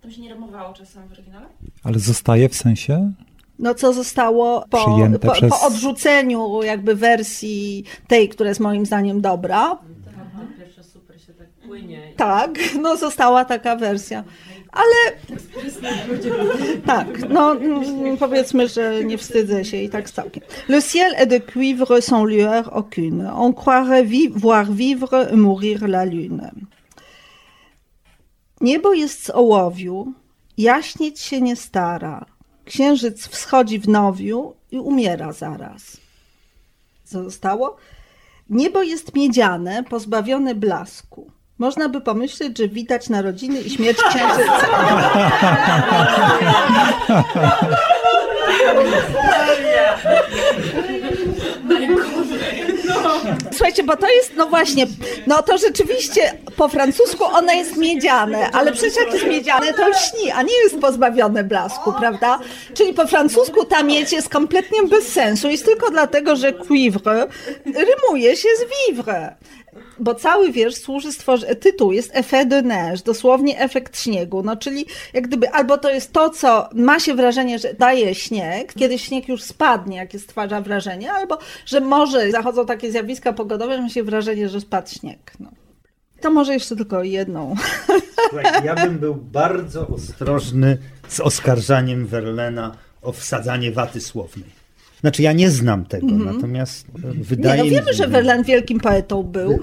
To 0.00 0.10
się 0.10 0.22
nie 0.22 0.34
rymowało 0.34 0.74
czasem 0.74 1.08
w 1.08 1.12
oryginale? 1.12 1.46
Ale 1.82 1.98
zostaje 1.98 2.48
w 2.48 2.54
sensie? 2.54 3.12
No 3.58 3.74
co 3.74 3.92
zostało 3.92 4.64
po, 4.70 4.84
po, 5.22 5.32
przez- 5.32 5.50
po 5.50 5.60
odrzuceniu 5.66 6.62
jakby 6.62 6.94
wersji 6.94 7.84
tej, 8.08 8.28
która 8.28 8.48
jest 8.48 8.60
moim 8.60 8.86
zdaniem 8.86 9.20
dobra. 9.20 9.78
Pierwsze 10.58 10.84
super 10.84 11.20
się 11.20 11.32
tak 11.34 11.48
płynie. 11.48 12.12
Tak, 12.16 12.58
no 12.82 12.96
została 12.96 13.44
taka 13.44 13.76
wersja. 13.76 14.24
Ale 14.74 15.16
tak, 16.86 17.28
no 17.28 17.52
mm, 17.52 18.16
powiedzmy, 18.16 18.68
że 18.68 19.04
nie 19.04 19.18
wstydzę 19.18 19.64
się 19.64 19.76
i 19.76 19.88
tak 19.88 20.10
całkiem. 20.10 20.42
Le 20.68 20.82
ciel 20.82 21.14
est 21.16 21.30
de 21.30 21.40
cuivre 21.52 22.02
sans 22.02 22.24
lueur 22.24 22.70
aucune. 22.72 23.30
On 23.34 23.52
croirait 23.52 24.06
vi 24.06 24.28
voir 24.28 24.72
vivre 24.72 25.36
mourir 25.36 25.82
la 25.82 26.04
lune. 26.04 26.50
Niebo 28.60 28.94
jest 28.94 29.24
z 29.24 29.30
ołowiu, 29.30 30.12
jaśnieć 30.58 31.20
się 31.20 31.40
nie 31.40 31.56
stara. 31.56 32.26
Księżyc 32.64 33.28
wschodzi 33.28 33.78
w 33.78 33.88
nowiu 33.88 34.54
i 34.70 34.78
umiera 34.78 35.32
zaraz. 35.32 35.96
Co 37.04 37.24
zostało? 37.24 37.76
Niebo 38.50 38.82
jest 38.82 39.14
miedziane, 39.14 39.84
pozbawione 39.84 40.54
blasku. 40.54 41.23
Można 41.58 41.88
by 41.88 42.00
pomyśleć, 42.00 42.58
że 42.58 42.68
widać 42.68 43.08
narodziny 43.08 43.60
i 43.60 43.70
śmierć 43.70 43.98
księżyca. 44.02 44.66
Słuchajcie, 53.52 53.82
bo 53.82 53.96
to 53.96 54.08
jest, 54.08 54.32
no 54.36 54.46
właśnie, 54.46 54.86
no 55.26 55.42
to 55.42 55.58
rzeczywiście 55.58 56.38
po 56.56 56.68
francusku 56.68 57.24
ono 57.24 57.52
jest 57.52 57.76
miedziane, 57.76 58.50
ale 58.50 58.72
przecież 58.72 58.96
jak 58.96 59.12
jest 59.12 59.26
miedziane, 59.26 59.72
to 59.72 59.88
lśni, 59.88 60.30
a 60.30 60.42
nie 60.42 60.54
jest 60.64 60.80
pozbawione 60.80 61.44
blasku, 61.44 61.92
prawda? 61.92 62.38
Czyli 62.74 62.94
po 62.94 63.06
francusku 63.06 63.64
ta 63.64 63.82
miedź 63.82 64.12
jest 64.12 64.28
kompletnie 64.28 64.82
bez 64.82 65.08
sensu, 65.08 65.48
jest 65.48 65.64
tylko 65.64 65.90
dlatego, 65.90 66.36
że 66.36 66.52
cuivre 66.52 67.26
rymuje 67.66 68.36
się 68.36 68.48
z 68.58 68.88
vivre. 68.88 69.34
Bo 69.98 70.14
cały 70.14 70.52
wiersz 70.52 70.74
służy 70.74 71.12
stworzyć, 71.12 71.48
tytuł 71.60 71.92
jest 71.92 72.10
Effet 72.16 72.48
de 72.48 72.62
neige, 72.62 73.02
dosłownie 73.04 73.60
efekt 73.60 74.00
śniegu, 74.00 74.42
no 74.42 74.56
czyli 74.56 74.86
jak 75.12 75.28
gdyby 75.28 75.50
albo 75.50 75.78
to 75.78 75.90
jest 75.90 76.12
to, 76.12 76.30
co 76.30 76.68
ma 76.74 77.00
się 77.00 77.14
wrażenie, 77.14 77.58
że 77.58 77.74
daje 77.74 78.14
śnieg, 78.14 78.74
kiedy 78.74 78.98
śnieg 78.98 79.28
już 79.28 79.42
spadnie, 79.42 79.96
jakie 79.96 80.18
stwarza 80.18 80.60
wrażenie, 80.60 81.12
albo 81.12 81.38
że 81.66 81.80
może 81.80 82.30
zachodzą 82.30 82.66
takie 82.66 82.92
zjawiska 82.92 83.32
pogodowe, 83.32 83.76
że 83.76 83.82
ma 83.82 83.88
się 83.88 84.02
wrażenie, 84.02 84.48
że 84.48 84.60
spadł 84.60 84.90
śnieg. 84.90 85.32
No. 85.40 85.50
To 86.20 86.30
może 86.30 86.54
jeszcze 86.54 86.76
tylko 86.76 87.02
jedną. 87.02 87.54
Słuchaj, 88.28 88.64
ja 88.64 88.74
bym 88.74 88.98
był 88.98 89.14
bardzo 89.14 89.86
ostrożny 89.86 90.78
z 91.08 91.20
oskarżaniem 91.20 92.06
Verlena 92.06 92.76
o 93.02 93.12
wsadzanie 93.12 93.72
waty 93.72 94.00
słownej. 94.00 94.63
Znaczy, 95.04 95.22
ja 95.22 95.32
nie 95.32 95.50
znam 95.50 95.84
tego, 95.84 96.06
natomiast 96.06 96.86
e, 97.04 97.16
Nie, 97.16 97.24
wydaje 97.24 97.58
no 97.58 97.64
mi 97.64 97.70
wiemy, 97.70 97.86
się, 97.86 97.92
że 97.92 98.08
Verlaine 98.08 98.44
wielkim 98.44 98.80
poetą 98.80 99.22
był. 99.22 99.58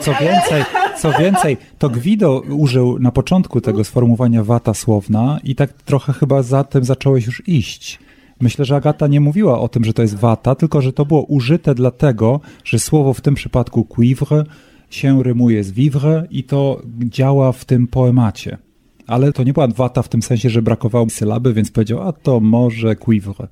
Co 0.00 0.12
więcej, 0.20 0.62
co 0.98 1.12
więcej, 1.12 1.56
to 1.78 1.88
Gwido 1.88 2.40
użył 2.40 2.98
na 2.98 3.12
początku 3.12 3.60
tego 3.60 3.84
sformułowania 3.84 4.44
wata 4.44 4.74
słowna 4.74 5.40
i 5.44 5.54
tak 5.54 5.72
trochę 5.72 6.12
chyba 6.12 6.42
za 6.42 6.64
tym 6.64 6.84
zacząłeś 6.84 7.26
już 7.26 7.48
iść. 7.48 7.98
Myślę, 8.40 8.64
że 8.64 8.76
Agata 8.76 9.06
nie 9.06 9.20
mówiła 9.20 9.60
o 9.60 9.68
tym, 9.68 9.84
że 9.84 9.92
to 9.92 10.02
jest 10.02 10.14
wata, 10.14 10.54
tylko 10.54 10.82
że 10.82 10.92
to 10.92 11.06
było 11.06 11.22
użyte 11.22 11.74
dlatego, 11.74 12.40
że 12.64 12.78
słowo 12.78 13.14
w 13.14 13.20
tym 13.20 13.34
przypadku 13.34 13.88
cuivre 13.96 14.44
się 14.90 15.22
rymuje 15.22 15.64
z 15.64 15.70
vivre 15.70 16.26
i 16.30 16.44
to 16.44 16.82
działa 16.98 17.52
w 17.52 17.64
tym 17.64 17.86
poemacie. 17.86 18.58
Ale 19.06 19.32
to 19.32 19.42
nie 19.42 19.52
była 19.52 19.68
wata 19.68 20.02
w 20.02 20.08
tym 20.08 20.22
sensie, 20.22 20.50
że 20.50 20.62
brakowało 20.62 21.10
sylaby, 21.10 21.54
więc 21.54 21.70
powiedział, 21.70 22.08
a 22.08 22.12
to 22.12 22.40
może 22.40 22.96
cuivre. 22.96 23.48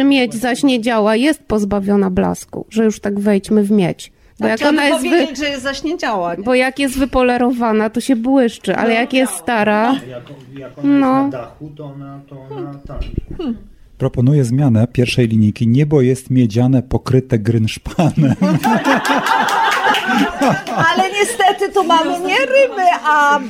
Czy 0.00 0.04
że 0.04 0.08
miedź 0.10 0.34
zaś 0.34 0.62
nie 0.62 0.80
działa, 0.80 1.16
jest 1.16 1.42
pozbawiona 1.42 2.10
blasku, 2.10 2.66
że 2.70 2.84
już 2.84 3.00
tak 3.00 3.20
wejdźmy 3.20 3.62
w 3.64 3.70
miedź. 3.70 4.12
Bo 4.40 4.46
jak 4.46 4.56
Chciałabym 4.56 4.80
ona 4.80 4.88
jest 4.88 5.02
wy... 5.02 5.10
powiedzieć, 5.10 5.38
że 5.38 5.44
jest 5.44 5.62
zaśniedziała. 5.62 6.36
Bo 6.44 6.54
jak 6.54 6.78
jest 6.78 6.98
wypolerowana, 6.98 7.90
to 7.90 8.00
się 8.00 8.16
błyszczy, 8.16 8.76
ale 8.76 8.94
jak 8.94 9.12
jest 9.12 9.32
stara, 9.32 9.92
Jak, 10.08 10.24
jak 10.58 10.78
ona 10.78 10.88
No. 10.98 11.22
jest 11.22 11.32
na 11.32 11.38
dachu, 11.38 11.70
to 11.76 11.84
ona, 11.84 12.20
to 12.28 12.36
ona 12.50 12.74
tak. 12.86 13.00
Proponuję 13.98 14.44
zmianę 14.44 14.86
pierwszej 14.92 15.28
linijki. 15.28 15.68
Niebo 15.68 16.00
jest 16.00 16.30
miedziane, 16.30 16.82
pokryte 16.82 17.38
grynszpanem. 17.38 18.34
Ale 20.76 21.10
niestety 21.12 21.72
tu 21.72 21.84
mamy 21.84 22.18
nie 22.20 22.38
ryby, 22.38 22.86
a, 23.04 23.40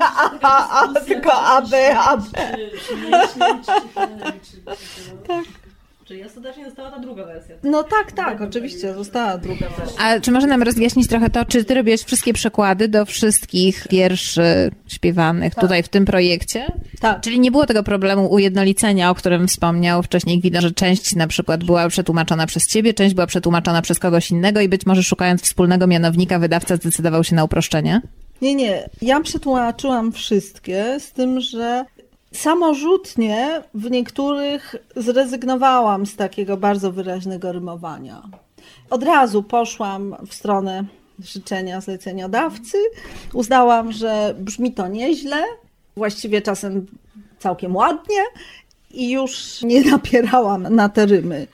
a, 0.00 0.30
a, 0.42 0.80
a 0.82 0.88
tylko 1.06 1.32
AB, 1.32 1.72
AB. 2.06 2.22
Tak. 5.26 5.63
Czyli 6.04 6.24
ostatecznie 6.24 6.64
została 6.64 6.90
ta 6.90 6.98
druga 6.98 7.24
wersja. 7.24 7.56
No 7.62 7.82
tak, 7.82 8.12
tak, 8.12 8.40
oczywiście, 8.40 8.94
została 8.94 9.38
druga 9.38 9.68
wersja. 9.68 10.04
A 10.04 10.20
czy 10.20 10.30
może 10.30 10.46
nam 10.46 10.62
rozjaśnić 10.62 11.08
trochę 11.08 11.30
to, 11.30 11.44
czy 11.44 11.64
ty 11.64 11.74
robiłeś 11.74 12.02
wszystkie 12.02 12.32
przekłady 12.32 12.88
do 12.88 13.04
wszystkich 13.04 13.86
wierszy 13.90 14.70
śpiewanych 14.86 15.54
tutaj 15.54 15.82
w 15.82 15.88
tym 15.88 16.04
projekcie? 16.04 16.66
Tak. 17.00 17.20
Czyli 17.20 17.40
nie 17.40 17.50
było 17.50 17.66
tego 17.66 17.82
problemu 17.82 18.32
ujednolicenia, 18.32 19.10
o 19.10 19.14
którym 19.14 19.48
wspomniał 19.48 20.02
wcześniej 20.02 20.38
Gwido, 20.38 20.60
że 20.60 20.70
część 20.70 21.14
na 21.14 21.26
przykład 21.26 21.64
była 21.64 21.88
przetłumaczona 21.88 22.46
przez 22.46 22.66
ciebie, 22.66 22.94
część 22.94 23.14
była 23.14 23.26
przetłumaczona 23.26 23.82
przez 23.82 23.98
kogoś 23.98 24.30
innego 24.30 24.60
i 24.60 24.68
być 24.68 24.86
może 24.86 25.02
szukając 25.02 25.42
wspólnego 25.42 25.86
mianownika 25.86 26.38
wydawca 26.38 26.76
zdecydował 26.76 27.24
się 27.24 27.34
na 27.34 27.44
uproszczenie? 27.44 28.00
Nie, 28.42 28.54
nie. 28.54 28.88
Ja 29.02 29.20
przetłumaczyłam 29.20 30.12
wszystkie, 30.12 31.00
z 31.00 31.12
tym, 31.12 31.40
że 31.40 31.84
samorzutnie 32.34 33.62
w 33.74 33.90
niektórych 33.90 34.74
zrezygnowałam 34.96 36.06
z 36.06 36.16
takiego 36.16 36.56
bardzo 36.56 36.92
wyraźnego 36.92 37.52
rymowania. 37.52 38.22
Od 38.90 39.02
razu 39.02 39.42
poszłam 39.42 40.16
w 40.26 40.34
stronę 40.34 40.84
życzenia 41.18 41.80
zleceniodawcy. 41.80 42.78
Uznałam, 43.32 43.92
że 43.92 44.34
brzmi 44.38 44.72
to 44.72 44.88
nieźle, 44.88 45.42
właściwie 45.96 46.42
czasem 46.42 46.86
całkiem 47.38 47.76
ładnie 47.76 48.22
i 48.90 49.10
już 49.10 49.62
nie 49.62 49.82
napierałam 49.90 50.62
na 50.62 50.88
te 50.88 51.06
rymy. 51.06 51.46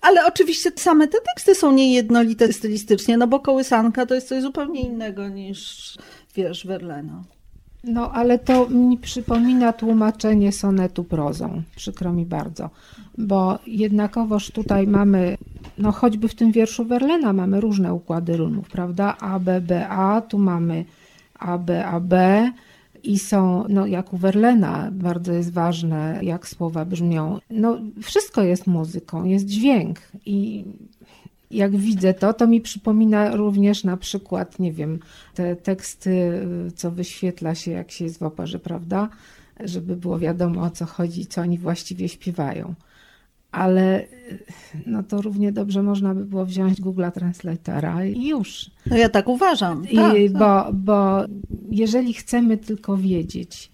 Ale 0.00 0.26
oczywiście 0.26 0.70
same 0.76 1.08
te 1.08 1.18
teksty 1.20 1.54
są 1.54 1.72
niejednolite 1.72 2.52
stylistycznie, 2.52 3.16
no 3.16 3.26
bo 3.26 3.40
kołysanka 3.40 4.06
to 4.06 4.14
jest 4.14 4.28
coś 4.28 4.42
zupełnie 4.42 4.80
innego 4.80 5.28
niż 5.28 5.94
wiersz 6.34 6.66
Verlena. 6.66 7.22
No, 7.84 8.12
ale 8.12 8.38
to 8.38 8.68
mi 8.68 8.98
przypomina 8.98 9.72
tłumaczenie 9.72 10.52
sonetu 10.52 11.04
prozą. 11.04 11.62
Przykro 11.76 12.12
mi 12.12 12.26
bardzo, 12.26 12.70
bo 13.18 13.58
jednakowoż 13.66 14.50
tutaj 14.50 14.86
mamy, 14.86 15.36
no 15.78 15.92
choćby 15.92 16.28
w 16.28 16.34
tym 16.34 16.52
wierszu 16.52 16.84
Verlena 16.84 17.32
mamy 17.32 17.60
różne 17.60 17.94
układy 17.94 18.36
rymów, 18.36 18.68
prawda? 18.68 19.16
A, 19.20 19.38
B, 19.38 19.60
B, 19.60 19.88
A, 19.88 20.20
tu 20.20 20.38
mamy 20.38 20.84
A, 21.38 21.58
B, 21.58 21.86
A, 21.86 22.00
B 22.00 22.50
i 23.02 23.18
są, 23.18 23.64
no 23.68 23.86
jak 23.86 24.12
u 24.12 24.16
Verlena, 24.16 24.90
bardzo 24.92 25.32
jest 25.32 25.52
ważne, 25.52 26.18
jak 26.22 26.48
słowa 26.48 26.84
brzmią. 26.84 27.38
No 27.50 27.78
wszystko 28.02 28.42
jest 28.42 28.66
muzyką, 28.66 29.24
jest 29.24 29.46
dźwięk 29.46 30.00
i 30.26 30.64
jak 31.54 31.76
widzę 31.76 32.14
to, 32.14 32.32
to 32.32 32.46
mi 32.46 32.60
przypomina 32.60 33.36
również 33.36 33.84
na 33.84 33.96
przykład, 33.96 34.58
nie 34.58 34.72
wiem, 34.72 34.98
te 35.34 35.56
teksty, 35.56 36.10
y, 36.10 36.72
co 36.72 36.90
wyświetla 36.90 37.54
się, 37.54 37.70
jak 37.70 37.90
się 37.90 38.04
jest 38.04 38.18
w 38.18 38.22
operze, 38.22 38.58
prawda? 38.58 39.08
Żeby 39.64 39.96
było 39.96 40.18
wiadomo 40.18 40.62
o 40.62 40.70
co 40.70 40.86
chodzi, 40.86 41.26
co 41.26 41.40
oni 41.40 41.58
właściwie 41.58 42.08
śpiewają. 42.08 42.74
Ale 43.52 44.00
y, 44.02 44.06
no 44.86 45.02
to 45.02 45.22
równie 45.22 45.52
dobrze 45.52 45.82
można 45.82 46.14
by 46.14 46.24
było 46.24 46.46
wziąć 46.46 46.80
Google 46.80 47.04
Translatora 47.14 48.04
i 48.04 48.28
już. 48.28 48.70
No 48.86 48.96
ja 48.96 49.08
tak 49.08 49.28
uważam. 49.28 49.88
I, 49.88 49.96
tak, 49.96 50.12
tak. 50.12 50.32
bo, 50.32 50.72
bo 50.72 51.24
jeżeli 51.70 52.14
chcemy 52.14 52.58
tylko 52.58 52.96
wiedzieć, 52.96 53.70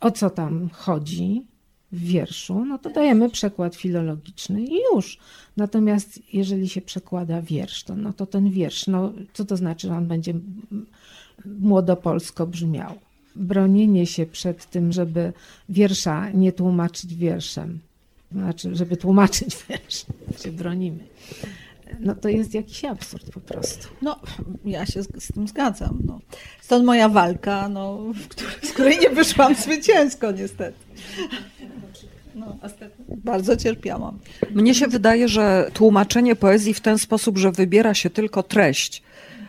o 0.00 0.10
co 0.10 0.30
tam 0.30 0.68
chodzi 0.72 1.44
w 1.92 2.04
wierszu, 2.04 2.64
no 2.64 2.78
to 2.78 2.90
dajemy 2.90 3.30
przekład 3.30 3.76
filologiczny 3.76 4.62
i 4.62 4.80
już. 4.94 5.18
Natomiast 5.56 6.20
jeżeli 6.32 6.68
się 6.68 6.80
przekłada 6.80 7.42
wiersz, 7.42 7.82
to, 7.84 7.96
no 7.96 8.12
to 8.12 8.26
ten 8.26 8.50
wiersz, 8.50 8.86
no 8.86 9.12
co 9.32 9.44
to 9.44 9.56
znaczy, 9.56 9.86
że 9.86 9.94
on 9.94 10.06
będzie 10.06 10.34
młodopolsko 11.44 12.46
brzmiał? 12.46 12.94
Bronienie 13.36 14.06
się 14.06 14.26
przed 14.26 14.70
tym, 14.70 14.92
żeby 14.92 15.32
wiersza 15.68 16.30
nie 16.30 16.52
tłumaczyć 16.52 17.14
wierszem, 17.14 17.78
znaczy, 18.32 18.76
żeby 18.76 18.96
tłumaczyć 18.96 19.56
wiersz, 19.68 20.06
się 20.42 20.52
bronimy. 20.52 21.04
No 22.00 22.14
to 22.14 22.28
jest 22.28 22.54
jakiś 22.54 22.84
absurd 22.84 23.30
po 23.30 23.40
prostu. 23.40 23.88
No, 24.02 24.20
ja 24.64 24.86
się 24.86 25.02
z, 25.02 25.24
z 25.24 25.32
tym 25.32 25.48
zgadzam. 25.48 25.98
No. 26.04 26.20
Stąd 26.60 26.84
moja 26.84 27.08
walka, 27.08 27.68
no, 27.68 27.98
której, 28.28 28.54
z 28.62 28.72
której 28.72 28.98
nie 28.98 29.10
wyszłam 29.10 29.54
zwycięsko 29.54 30.32
niestety. 30.32 30.78
No, 32.38 32.56
bardzo 33.08 33.56
cierpiałam. 33.56 34.18
Mnie 34.54 34.74
się 34.74 34.86
wydaje, 34.86 35.28
że 35.28 35.70
tłumaczenie 35.74 36.36
poezji 36.36 36.74
w 36.74 36.80
ten 36.80 36.98
sposób, 36.98 37.38
że 37.38 37.52
wybiera 37.52 37.94
się 37.94 38.10
tylko 38.10 38.42
treść, 38.42 39.02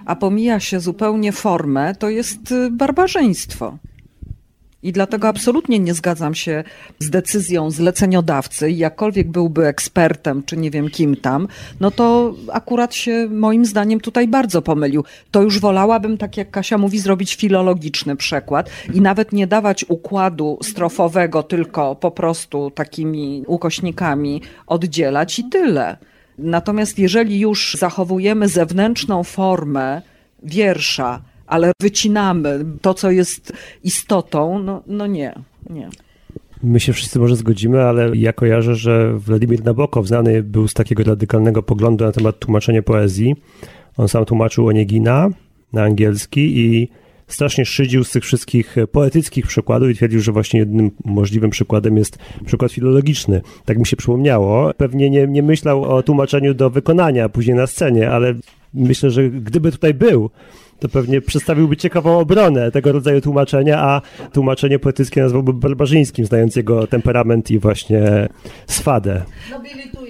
a 0.06 0.16
pomija 0.16 0.60
się 0.60 0.80
zupełnie 0.80 1.32
formę, 1.32 1.96
to 1.96 2.10
jest 2.10 2.52
y, 2.52 2.72
barbarzyństwo. 2.72 3.78
I 4.84 4.92
dlatego 4.92 5.28
absolutnie 5.28 5.80
nie 5.80 5.94
zgadzam 5.94 6.36
się 6.36 6.64
z 7.00 7.10
decyzją 7.10 7.72
zleceniodawcy, 7.72 8.72
jakkolwiek 8.72 9.28
byłby 9.28 9.68
ekspertem, 9.68 10.44
czy 10.44 10.58
nie 10.58 10.72
wiem 10.72 10.90
kim 10.90 11.16
tam, 11.16 11.48
no 11.80 11.92
to 11.92 12.36
akurat 12.52 12.96
się 12.96 13.28
moim 13.32 13.66
zdaniem 13.66 14.00
tutaj 14.00 14.28
bardzo 14.28 14.62
pomylił. 14.62 15.04
To 15.32 15.42
już 15.42 15.60
wolałabym, 15.60 16.18
tak 16.18 16.38
jak 16.38 16.52
Kasia 16.52 16.78
mówi, 16.78 17.00
zrobić 17.00 17.36
filologiczny 17.36 18.16
przekład 18.16 18.70
i 18.94 19.02
nawet 19.02 19.34
nie 19.34 19.48
dawać 19.48 19.86
układu 19.88 20.58
strofowego, 20.64 21.44
tylko 21.44 21.96
po 21.96 22.12
prostu 22.12 22.72
takimi 22.72 23.44
ukośnikami 23.48 24.42
oddzielać 24.68 25.40
i 25.40 25.44
tyle. 25.44 25.98
Natomiast 26.38 27.00
jeżeli 27.00 27.40
już 27.40 27.78
zachowujemy 27.80 28.48
zewnętrzną 28.48 29.24
formę 29.24 30.02
wiersza, 30.44 31.22
ale 31.50 31.72
wycinamy 31.82 32.66
to, 32.82 32.94
co 32.94 33.12
jest 33.12 33.54
istotą, 33.84 34.60
no, 34.60 34.84
no 34.88 35.08
nie, 35.08 35.34
nie. 35.70 35.90
My 36.64 36.80
się 36.80 36.94
wszyscy 36.94 37.20
może 37.20 37.36
zgodzimy, 37.36 37.84
ale 37.84 38.16
ja 38.16 38.34
kojarzę, 38.34 38.76
że 38.76 39.14
Władimir 39.18 39.64
Nabokow 39.64 40.08
znany 40.08 40.44
był 40.44 40.68
z 40.68 40.74
takiego 40.74 41.04
radykalnego 41.04 41.64
poglądu 41.64 42.06
na 42.06 42.12
temat 42.12 42.40
tłumaczenia 42.40 42.82
poezji. 42.82 43.36
On 43.98 44.08
sam 44.08 44.26
tłumaczył 44.26 44.68
Onegina 44.68 45.30
na 45.74 45.84
angielski 45.84 46.60
i 46.60 46.90
strasznie 47.28 47.66
szydził 47.66 48.04
z 48.04 48.12
tych 48.12 48.24
wszystkich 48.24 48.76
poetyckich 48.92 49.48
przykładów 49.48 49.90
i 49.90 49.96
twierdził, 49.96 50.22
że 50.22 50.32
właśnie 50.32 50.60
jednym 50.60 50.92
możliwym 51.06 51.50
przykładem 51.50 51.98
jest 51.98 52.18
przykład 52.46 52.72
filologiczny. 52.72 53.42
Tak 53.66 53.78
mi 53.78 53.86
się 53.86 53.98
przypomniało. 53.98 54.74
Pewnie 54.74 55.10
nie, 55.10 55.28
nie 55.28 55.44
myślał 55.44 55.84
o 55.84 56.04
tłumaczeniu 56.04 56.54
do 56.54 56.70
wykonania 56.70 57.30
później 57.30 57.56
na 57.56 57.68
scenie, 57.68 58.12
ale 58.12 58.34
myślę, 58.74 59.12
że 59.12 59.30
gdyby 59.30 59.72
tutaj 59.72 59.94
był, 59.94 60.30
to 60.80 60.90
pewnie 60.90 61.22
przedstawiłby 61.22 61.78
ciekawą 61.78 62.20
obronę 62.20 62.72
tego 62.72 62.92
rodzaju 62.92 63.22
tłumaczenia, 63.22 63.80
a 63.80 64.02
tłumaczenie 64.34 64.80
poetyckie 64.80 65.22
nazwałby 65.22 65.54
barbarzyńskim, 65.54 66.26
znając 66.26 66.56
jego 66.56 66.88
temperament 66.88 67.52
i 67.52 67.60
właśnie 67.60 68.30
swadę. 68.68 69.22
Zleceniodawcę. 69.48 70.09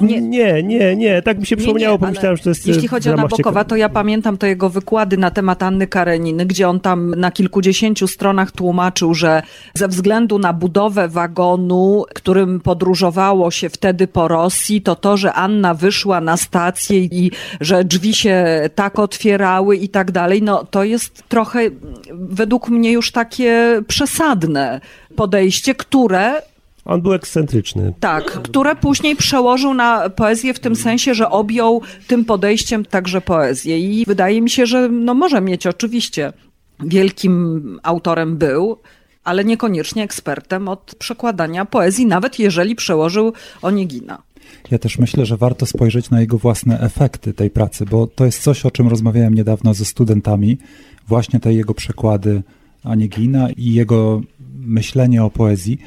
Nie, 0.00 0.20
nie, 0.20 0.62
nie, 0.62 0.96
nie, 0.96 1.22
tak 1.22 1.38
mi 1.38 1.46
się 1.46 1.56
przypomniało, 1.56 1.98
pomyślałem, 1.98 2.36
że 2.36 2.42
to 2.42 2.48
jest 2.48 2.66
Jeśli 2.66 2.88
w 2.88 2.90
chodzi 2.90 3.10
o 3.10 3.16
Nabokowa, 3.16 3.64
to 3.64 3.76
ja 3.76 3.88
pamiętam 3.88 4.38
te 4.38 4.48
jego 4.48 4.70
wykłady 4.70 5.16
na 5.16 5.30
temat 5.30 5.62
Anny 5.62 5.86
Kareniny, 5.86 6.46
gdzie 6.46 6.68
on 6.68 6.80
tam 6.80 7.14
na 7.14 7.30
kilkudziesięciu 7.30 8.06
stronach 8.06 8.52
tłumaczył, 8.52 9.14
że 9.14 9.42
ze 9.74 9.88
względu 9.88 10.38
na 10.38 10.52
budowę 10.52 11.08
wagonu, 11.08 12.04
którym 12.14 12.60
podróżowało 12.60 13.50
się 13.50 13.68
wtedy 13.68 14.06
po 14.06 14.28
Rosji, 14.28 14.82
to 14.82 14.96
to, 14.96 15.16
że 15.16 15.32
Anna 15.32 15.74
wyszła 15.74 16.20
na 16.20 16.36
stację 16.36 16.98
i 16.98 17.30
że 17.60 17.84
drzwi 17.84 18.14
się 18.14 18.44
tak 18.74 18.98
otwierały 18.98 19.76
i 19.76 19.88
tak 19.88 20.12
dalej, 20.12 20.42
no 20.42 20.64
to 20.64 20.84
jest 20.84 21.28
trochę 21.28 21.60
według 22.12 22.68
mnie 22.68 22.92
już 22.92 23.12
takie 23.12 23.82
przesadne 23.86 24.80
podejście, 25.16 25.74
które 25.74 26.42
On 26.84 27.02
był 27.02 27.12
ekscentryczny. 27.12 27.92
tak, 28.00 28.24
które 28.24 28.76
później 28.76 29.16
przełożył 29.16 29.74
na 29.74 30.10
poezję 30.10 30.54
w 30.54 30.58
tym 30.58 30.76
sensie, 30.76 31.14
że 31.14 31.30
objął 31.30 31.82
tym 32.06 32.24
podejściem 32.24 32.84
także 32.84 33.20
poezję. 33.20 33.78
I 33.78 34.04
wydaje 34.04 34.42
mi 34.42 34.50
się, 34.50 34.66
że 34.66 34.88
no 34.88 35.14
może 35.14 35.40
mieć 35.40 35.66
oczywiście 35.66 36.32
wielkim 36.80 37.62
autorem 37.82 38.36
był, 38.36 38.78
ale 39.24 39.44
niekoniecznie 39.44 40.02
ekspertem 40.02 40.68
od 40.68 40.94
przekładania 40.98 41.64
poezji, 41.64 42.06
nawet 42.06 42.38
jeżeli 42.38 42.74
przełożył 42.74 43.32
Onegina. 43.62 44.22
Ja 44.70 44.78
też 44.78 44.98
myślę, 44.98 45.26
że 45.26 45.36
warto 45.36 45.66
spojrzeć 45.66 46.10
na 46.10 46.20
jego 46.20 46.38
własne 46.38 46.80
efekty 46.80 47.34
tej 47.34 47.50
pracy, 47.50 47.84
bo 47.90 48.06
to 48.06 48.24
jest 48.24 48.42
coś, 48.42 48.66
o 48.66 48.70
czym 48.70 48.88
rozmawiałem 48.88 49.34
niedawno 49.34 49.74
ze 49.74 49.84
studentami, 49.84 50.58
właśnie 51.08 51.40
te 51.40 51.54
jego 51.54 51.74
przekłady 51.74 52.42
Aniegina 52.82 53.50
i 53.50 53.74
jego 53.74 54.20
myślenie 54.58 55.24
o 55.24 55.30
poezji. 55.30 55.78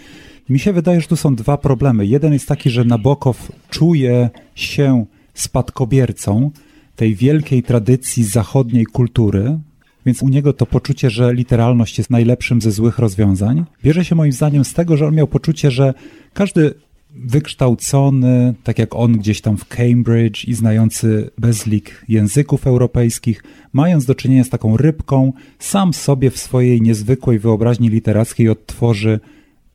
Mi 0.49 0.59
się 0.59 0.73
wydaje, 0.73 1.01
że 1.01 1.07
tu 1.07 1.15
są 1.15 1.35
dwa 1.35 1.57
problemy. 1.57 2.05
Jeden 2.05 2.33
jest 2.33 2.47
taki, 2.47 2.69
że 2.69 2.85
Nabokow 2.85 3.51
czuje 3.69 4.29
się 4.55 5.05
spadkobiercą 5.33 6.51
tej 6.95 7.15
wielkiej 7.15 7.63
tradycji 7.63 8.23
zachodniej 8.23 8.85
kultury, 8.85 9.59
więc 10.05 10.23
u 10.23 10.29
niego 10.29 10.53
to 10.53 10.65
poczucie, 10.65 11.09
że 11.09 11.33
literalność 11.33 11.97
jest 11.97 12.09
najlepszym 12.09 12.61
ze 12.61 12.71
złych 12.71 12.99
rozwiązań, 12.99 13.65
bierze 13.83 14.05
się 14.05 14.15
moim 14.15 14.31
zdaniem 14.31 14.65
z 14.65 14.73
tego, 14.73 14.97
że 14.97 15.07
on 15.07 15.15
miał 15.15 15.27
poczucie, 15.27 15.71
że 15.71 15.93
każdy 16.33 16.73
wykształcony, 17.15 18.53
tak 18.63 18.79
jak 18.79 18.95
on 18.95 19.17
gdzieś 19.17 19.41
tam 19.41 19.57
w 19.57 19.65
Cambridge 19.65 20.45
i 20.45 20.53
znający 20.53 21.29
bezlik 21.37 22.05
języków 22.07 22.67
europejskich, 22.67 23.43
mając 23.73 24.05
do 24.05 24.15
czynienia 24.15 24.43
z 24.43 24.49
taką 24.49 24.77
rybką, 24.77 25.33
sam 25.59 25.93
sobie 25.93 26.31
w 26.31 26.37
swojej 26.37 26.81
niezwykłej 26.81 27.39
wyobraźni 27.39 27.89
literackiej 27.89 28.49
odtworzy 28.49 29.19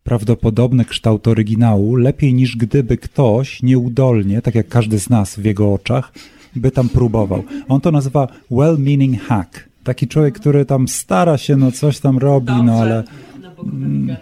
prawdopodobny 0.05 0.85
kształt 0.85 1.29
oryginału, 1.29 1.97
lepiej 1.97 2.35
niż 2.35 2.57
gdyby 2.57 2.97
ktoś 2.97 3.63
nieudolnie, 3.63 4.43
tak 4.43 4.55
jak 4.55 4.69
każdy 4.69 4.99
z 4.99 5.11
nas 5.11 5.37
w 5.37 5.45
jego 5.45 5.73
oczach, 5.73 6.13
by 6.57 6.71
tam 6.71 6.89
próbował. 6.89 7.43
On 7.69 7.81
to 7.81 7.91
nazywa 7.91 8.29
well-meaning 8.51 9.19
hack. 9.19 9.69
Taki 9.85 10.09
człowiek, 10.09 10.35
który 10.35 10.65
tam 10.65 10.89
stara 10.89 11.39
się, 11.39 11.57
no 11.57 11.73
coś 11.73 12.01
tam 12.01 12.19
robi, 12.19 12.53
no 12.65 12.75
ale... 12.75 13.05
Mm, 13.63 14.17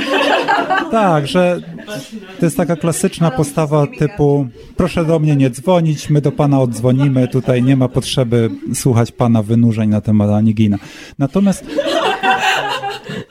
tak, 0.90 1.26
że 1.26 1.60
to 2.40 2.46
jest 2.46 2.56
taka 2.56 2.76
klasyczna 2.76 3.30
postawa 3.30 3.86
typu 3.98 4.46
proszę 4.76 5.04
do 5.04 5.18
mnie 5.18 5.36
nie 5.36 5.50
dzwonić, 5.50 6.10
my 6.10 6.20
do 6.20 6.32
pana 6.32 6.60
oddzwonimy, 6.60 7.28
tutaj 7.28 7.62
nie 7.62 7.76
ma 7.76 7.88
potrzeby 7.88 8.50
słuchać 8.74 9.12
pana 9.12 9.42
wynurzeń 9.42 9.90
na 9.90 10.00
temat 10.00 10.30
Anigina. 10.30 10.78
Natomiast 11.18 11.66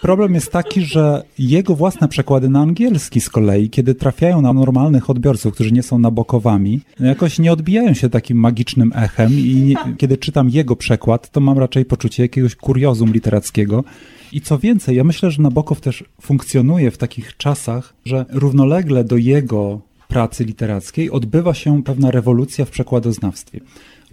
problem 0.01 0.36
jest 0.36 0.51
taki, 0.51 0.82
że 0.82 1.23
jego 1.39 1.75
własne 1.75 2.08
przekłady 2.08 2.49
na 2.49 2.62
angielski 2.62 3.21
z 3.21 3.29
kolei, 3.29 3.69
kiedy 3.69 3.95
trafiają 3.95 4.41
na 4.41 4.53
normalnych 4.53 5.10
odbiorców, 5.10 5.53
którzy 5.53 5.71
nie 5.71 5.84
są 5.84 5.99
nabokowami, 5.99 6.82
jakoś 6.99 7.39
nie 7.39 7.53
odbijają 7.53 7.93
się 7.93 8.10
takim 8.10 8.38
magicznym 8.38 8.91
echem 8.95 9.32
i 9.32 9.55
nie, 9.55 9.75
kiedy 9.97 10.17
czytam 10.17 10.49
jego 10.49 10.75
przekład, 10.75 11.32
to 11.32 11.39
mam 11.39 11.60
raczej 11.60 11.86
poczucie 11.86 12.23
jakiegoś 12.23 12.55
kuriozum 12.55 13.13
literackiego, 13.13 13.84
i 14.32 14.41
co 14.41 14.58
więcej, 14.58 14.95
ja 14.95 15.03
myślę, 15.03 15.32
że 15.32 15.41
Nabokow 15.41 15.82
też 15.82 16.03
funkcjonuje 16.21 16.91
w 16.91 16.97
takich 16.97 17.38
czasach, 17.38 17.93
że 18.05 18.25
równolegle 18.29 19.03
do 19.03 19.17
jego 19.17 19.82
pracy 20.08 20.43
literackiej 20.43 21.12
odbywa 21.12 21.53
się 21.53 21.84
pewna 21.84 22.12
rewolucja 22.12 22.65
w 22.65 22.69
przekładoznawstwie. 22.69 23.60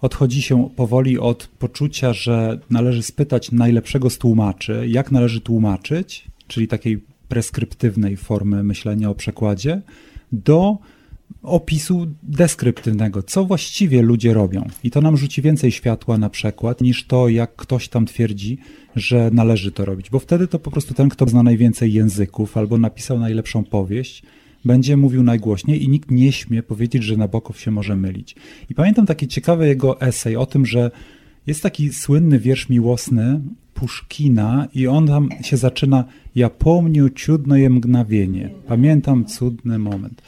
Odchodzi 0.01 0.43
się 0.43 0.71
powoli 0.77 1.19
od 1.19 1.47
poczucia, 1.59 2.13
że 2.13 2.59
należy 2.71 3.03
spytać 3.03 3.53
najlepszego 3.53 4.11
z 4.11 4.19
tłumaczy, 4.19 4.85
jak 4.89 5.13
należy 5.13 5.41
tłumaczyć, 5.41 6.25
czyli 6.47 6.69
takiej 6.69 7.03
preskryptywnej 7.29 8.17
formy 8.17 8.63
myślenia 8.63 9.11
o 9.11 9.15
przekładzie, 9.15 9.83
do 10.33 10.79
opisu 11.43 12.07
deskryptywnego, 12.23 13.23
co 13.23 13.45
właściwie 13.45 14.03
ludzie 14.03 14.35
robią. 14.35 14.69
I 14.85 14.91
to 14.91 15.01
nam 15.01 15.17
rzuci 15.17 15.43
więcej 15.43 15.73
światła 15.73 16.19
na 16.19 16.31
przekład, 16.31 16.81
niż 16.81 17.07
to, 17.07 17.29
jak 17.29 17.57
ktoś 17.57 17.89
tam 17.89 18.07
twierdzi, 18.07 18.59
że 18.97 19.31
należy 19.33 19.73
to 19.73 19.85
robić. 19.85 20.11
Bo 20.11 20.19
wtedy 20.19 20.49
to 20.49 20.59
po 20.59 20.71
prostu 20.71 20.95
ten, 20.95 21.09
kto 21.09 21.29
zna 21.29 21.43
najwięcej 21.43 21.93
języków 21.93 22.57
albo 22.57 22.79
napisał 22.79 23.19
najlepszą 23.19 23.65
powieść, 23.65 24.23
będzie 24.67 24.97
mówił 24.97 25.23
najgłośniej 25.23 25.85
i 25.85 25.89
nikt 25.89 26.11
nie 26.11 26.33
śmie 26.33 26.63
powiedzieć, 26.63 27.03
że 27.03 27.17
Nabokow 27.17 27.61
się 27.61 27.71
może 27.71 27.97
mylić. 27.97 28.37
I 28.71 28.75
pamiętam 28.75 29.07
taki 29.07 29.29
ciekawy 29.29 29.67
jego 29.69 30.01
esej 30.01 30.37
o 30.37 30.47
tym, 30.47 30.67
że 30.67 30.91
jest 31.47 31.63
taki 31.63 31.93
słynny 31.93 32.39
wiersz 32.39 32.69
miłosny 32.69 33.41
Puszkina 33.75 34.69
i 34.75 34.87
on 34.87 35.07
tam 35.07 35.29
się 35.43 35.57
zaczyna 35.57 36.05
Ja 36.35 36.51
pomniu 36.51 37.09
cudno 37.11 37.57
je 37.57 37.71
mgnawienie. 37.71 38.51
Pamiętam 38.67 39.25
cudny 39.25 39.79
moment. 39.79 40.23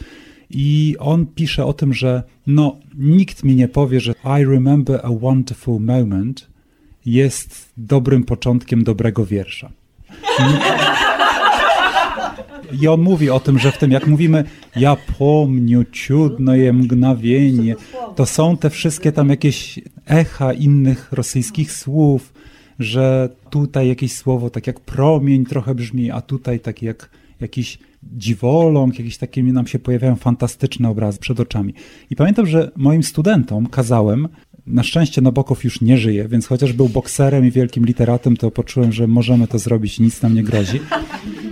I 0.50 0.96
on 0.98 1.26
pisze 1.26 1.64
o 1.64 1.72
tym, 1.72 1.94
że 1.94 2.22
no, 2.46 2.76
nikt 2.98 3.44
mi 3.44 3.54
nie 3.54 3.68
powie, 3.68 4.00
że 4.00 4.12
I 4.12 4.44
remember 4.44 5.00
a 5.02 5.10
wonderful 5.10 5.80
moment 5.80 6.48
jest 7.06 7.72
dobrym 7.76 8.24
początkiem 8.24 8.84
dobrego 8.84 9.26
wiersza. 9.26 9.70
I 12.72 12.88
on 12.88 13.00
mówi 13.00 13.30
o 13.30 13.40
tym, 13.40 13.58
że 13.58 13.72
w 13.72 13.78
tym, 13.78 13.90
jak 13.90 14.06
mówimy 14.06 14.44
ja 14.76 14.96
pomniu, 15.18 15.84
cudno 16.06 16.54
je 16.54 16.72
mgnawienie, 16.72 17.76
to 18.16 18.26
są 18.26 18.56
te 18.56 18.70
wszystkie 18.70 19.12
tam 19.12 19.28
jakieś 19.28 19.80
echa 20.06 20.52
innych 20.52 21.12
rosyjskich 21.12 21.72
słów, 21.72 22.32
że 22.78 23.28
tutaj 23.50 23.88
jakieś 23.88 24.12
słowo 24.12 24.50
tak 24.50 24.66
jak 24.66 24.80
promień 24.80 25.44
trochę 25.44 25.74
brzmi, 25.74 26.10
a 26.10 26.20
tutaj 26.20 26.60
tak 26.60 26.82
jak 26.82 27.10
jakiś 27.40 27.78
dziwoląg, 28.02 28.98
jakieś 28.98 29.18
takie 29.18 29.42
nam 29.42 29.66
się 29.66 29.78
pojawiają 29.78 30.16
fantastyczne 30.16 30.88
obrazy 30.88 31.18
przed 31.18 31.40
oczami. 31.40 31.74
I 32.10 32.16
pamiętam, 32.16 32.46
że 32.46 32.70
moim 32.76 33.02
studentom 33.02 33.66
kazałem, 33.66 34.28
na 34.66 34.82
szczęście 34.82 35.20
Nabokow 35.20 35.64
już 35.64 35.80
nie 35.80 35.98
żyje, 35.98 36.28
więc 36.28 36.46
chociaż 36.46 36.72
był 36.72 36.88
bokserem 36.88 37.46
i 37.46 37.50
wielkim 37.50 37.86
literatem, 37.86 38.36
to 38.36 38.50
poczułem, 38.50 38.92
że 38.92 39.06
możemy 39.06 39.46
to 39.46 39.58
zrobić, 39.58 40.00
nic 40.00 40.22
nam 40.22 40.34
nie 40.34 40.42
grozi. 40.42 40.80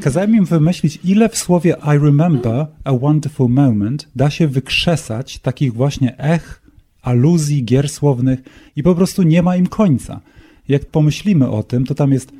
Kazałem 0.06 0.36
im 0.36 0.44
wymyślić, 0.44 0.98
ile 1.04 1.28
w 1.28 1.36
słowie 1.36 1.76
I 1.84 1.98
remember 1.98 2.66
a 2.84 2.92
wonderful 2.92 3.48
moment 3.48 4.08
da 4.16 4.30
się 4.30 4.48
wykrzesać 4.48 5.38
takich 5.38 5.72
właśnie 5.74 6.18
ech, 6.18 6.62
aluzji, 7.02 7.64
gier 7.64 7.88
słownych 7.88 8.42
i 8.76 8.82
po 8.82 8.94
prostu 8.94 9.22
nie 9.22 9.42
ma 9.42 9.56
im 9.56 9.66
końca. 9.66 10.20
Jak 10.68 10.86
pomyślimy 10.86 11.50
o 11.50 11.62
tym, 11.62 11.84
to 11.84 11.94
tam 11.94 12.12
jest 12.12 12.32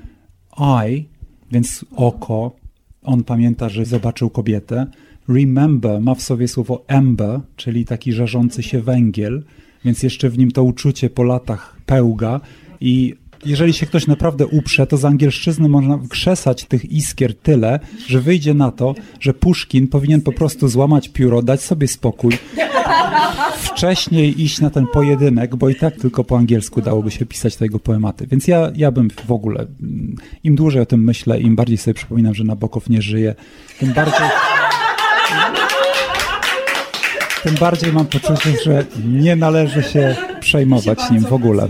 I, 0.88 1.04
więc 1.52 1.84
oko, 1.96 2.56
on 3.02 3.24
pamięta, 3.24 3.68
że 3.68 3.84
zobaczył 3.84 4.30
kobietę. 4.30 4.86
Remember 5.28 6.00
ma 6.00 6.14
w 6.14 6.22
sobie 6.22 6.48
słowo 6.48 6.84
ember, 6.86 7.40
czyli 7.56 7.84
taki 7.84 8.12
żarzący 8.12 8.62
się 8.62 8.80
węgiel, 8.80 9.44
więc 9.84 10.02
jeszcze 10.02 10.30
w 10.30 10.38
nim 10.38 10.50
to 10.50 10.62
uczucie 10.62 11.10
po 11.10 11.22
latach 11.22 11.76
pełga 11.86 12.40
i 12.80 13.14
jeżeli 13.46 13.72
się 13.72 13.86
ktoś 13.86 14.06
naprawdę 14.06 14.46
uprze, 14.46 14.86
to 14.86 14.96
z 14.96 15.04
angielszczyzny 15.04 15.68
można 15.68 15.98
krzesać 16.08 16.64
tych 16.64 16.92
iskier 16.92 17.34
tyle, 17.34 17.80
że 18.06 18.20
wyjdzie 18.20 18.54
na 18.54 18.70
to, 18.70 18.94
że 19.20 19.34
Puszkin 19.34 19.88
powinien 19.88 20.20
po 20.20 20.32
prostu 20.32 20.68
złamać 20.68 21.08
pióro, 21.08 21.42
dać 21.42 21.62
sobie 21.62 21.88
spokój, 21.88 22.38
wcześniej 23.62 24.42
iść 24.42 24.60
na 24.60 24.70
ten 24.70 24.86
pojedynek, 24.86 25.56
bo 25.56 25.68
i 25.68 25.74
tak 25.74 25.96
tylko 25.96 26.24
po 26.24 26.38
angielsku 26.38 26.82
dałoby 26.82 27.10
się 27.10 27.26
pisać 27.26 27.56
tego 27.56 27.78
poematy. 27.78 28.26
Więc 28.26 28.48
ja, 28.48 28.70
ja 28.74 28.90
bym 28.90 29.08
w 29.26 29.32
ogóle, 29.32 29.66
im 30.44 30.56
dłużej 30.56 30.82
o 30.82 30.86
tym 30.86 31.04
myślę, 31.04 31.40
im 31.40 31.56
bardziej 31.56 31.78
sobie 31.78 31.94
przypominam, 31.94 32.34
że 32.34 32.44
Nabokow 32.44 32.88
nie 32.88 33.02
żyje, 33.02 33.34
tym 33.78 33.92
bardziej... 33.92 34.26
Tym 37.42 37.54
bardziej 37.54 37.92
mam 37.92 38.06
poczucie, 38.06 38.52
że 38.64 38.84
nie 39.08 39.36
należy 39.36 39.82
się 39.82 40.16
przejmować 40.40 41.10
nim 41.10 41.20
w 41.20 41.32
ogóle. 41.32 41.68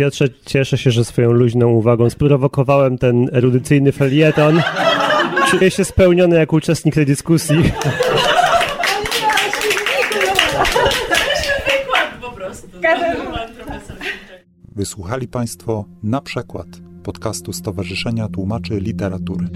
Piotrze, 0.00 0.28
cieszę 0.46 0.78
się, 0.78 0.90
że 0.90 1.04
swoją 1.04 1.32
luźną 1.32 1.68
uwagą 1.68 2.10
sprowokowałem 2.10 2.98
ten 2.98 3.28
erudycyjny 3.32 3.92
felieton. 3.92 4.62
Czuję 5.50 5.70
się 5.70 5.84
spełniony 5.84 6.36
jako 6.36 6.56
uczestnik 6.56 6.94
tej 6.94 7.06
dyskusji. 7.06 7.56
Wysłuchali 14.76 15.28
Państwo 15.28 15.84
na 16.02 16.20
przykład 16.20 16.66
podcastu 17.02 17.52
Stowarzyszenia 17.52 18.28
Tłumaczy 18.28 18.80
Literatury. 18.80 19.48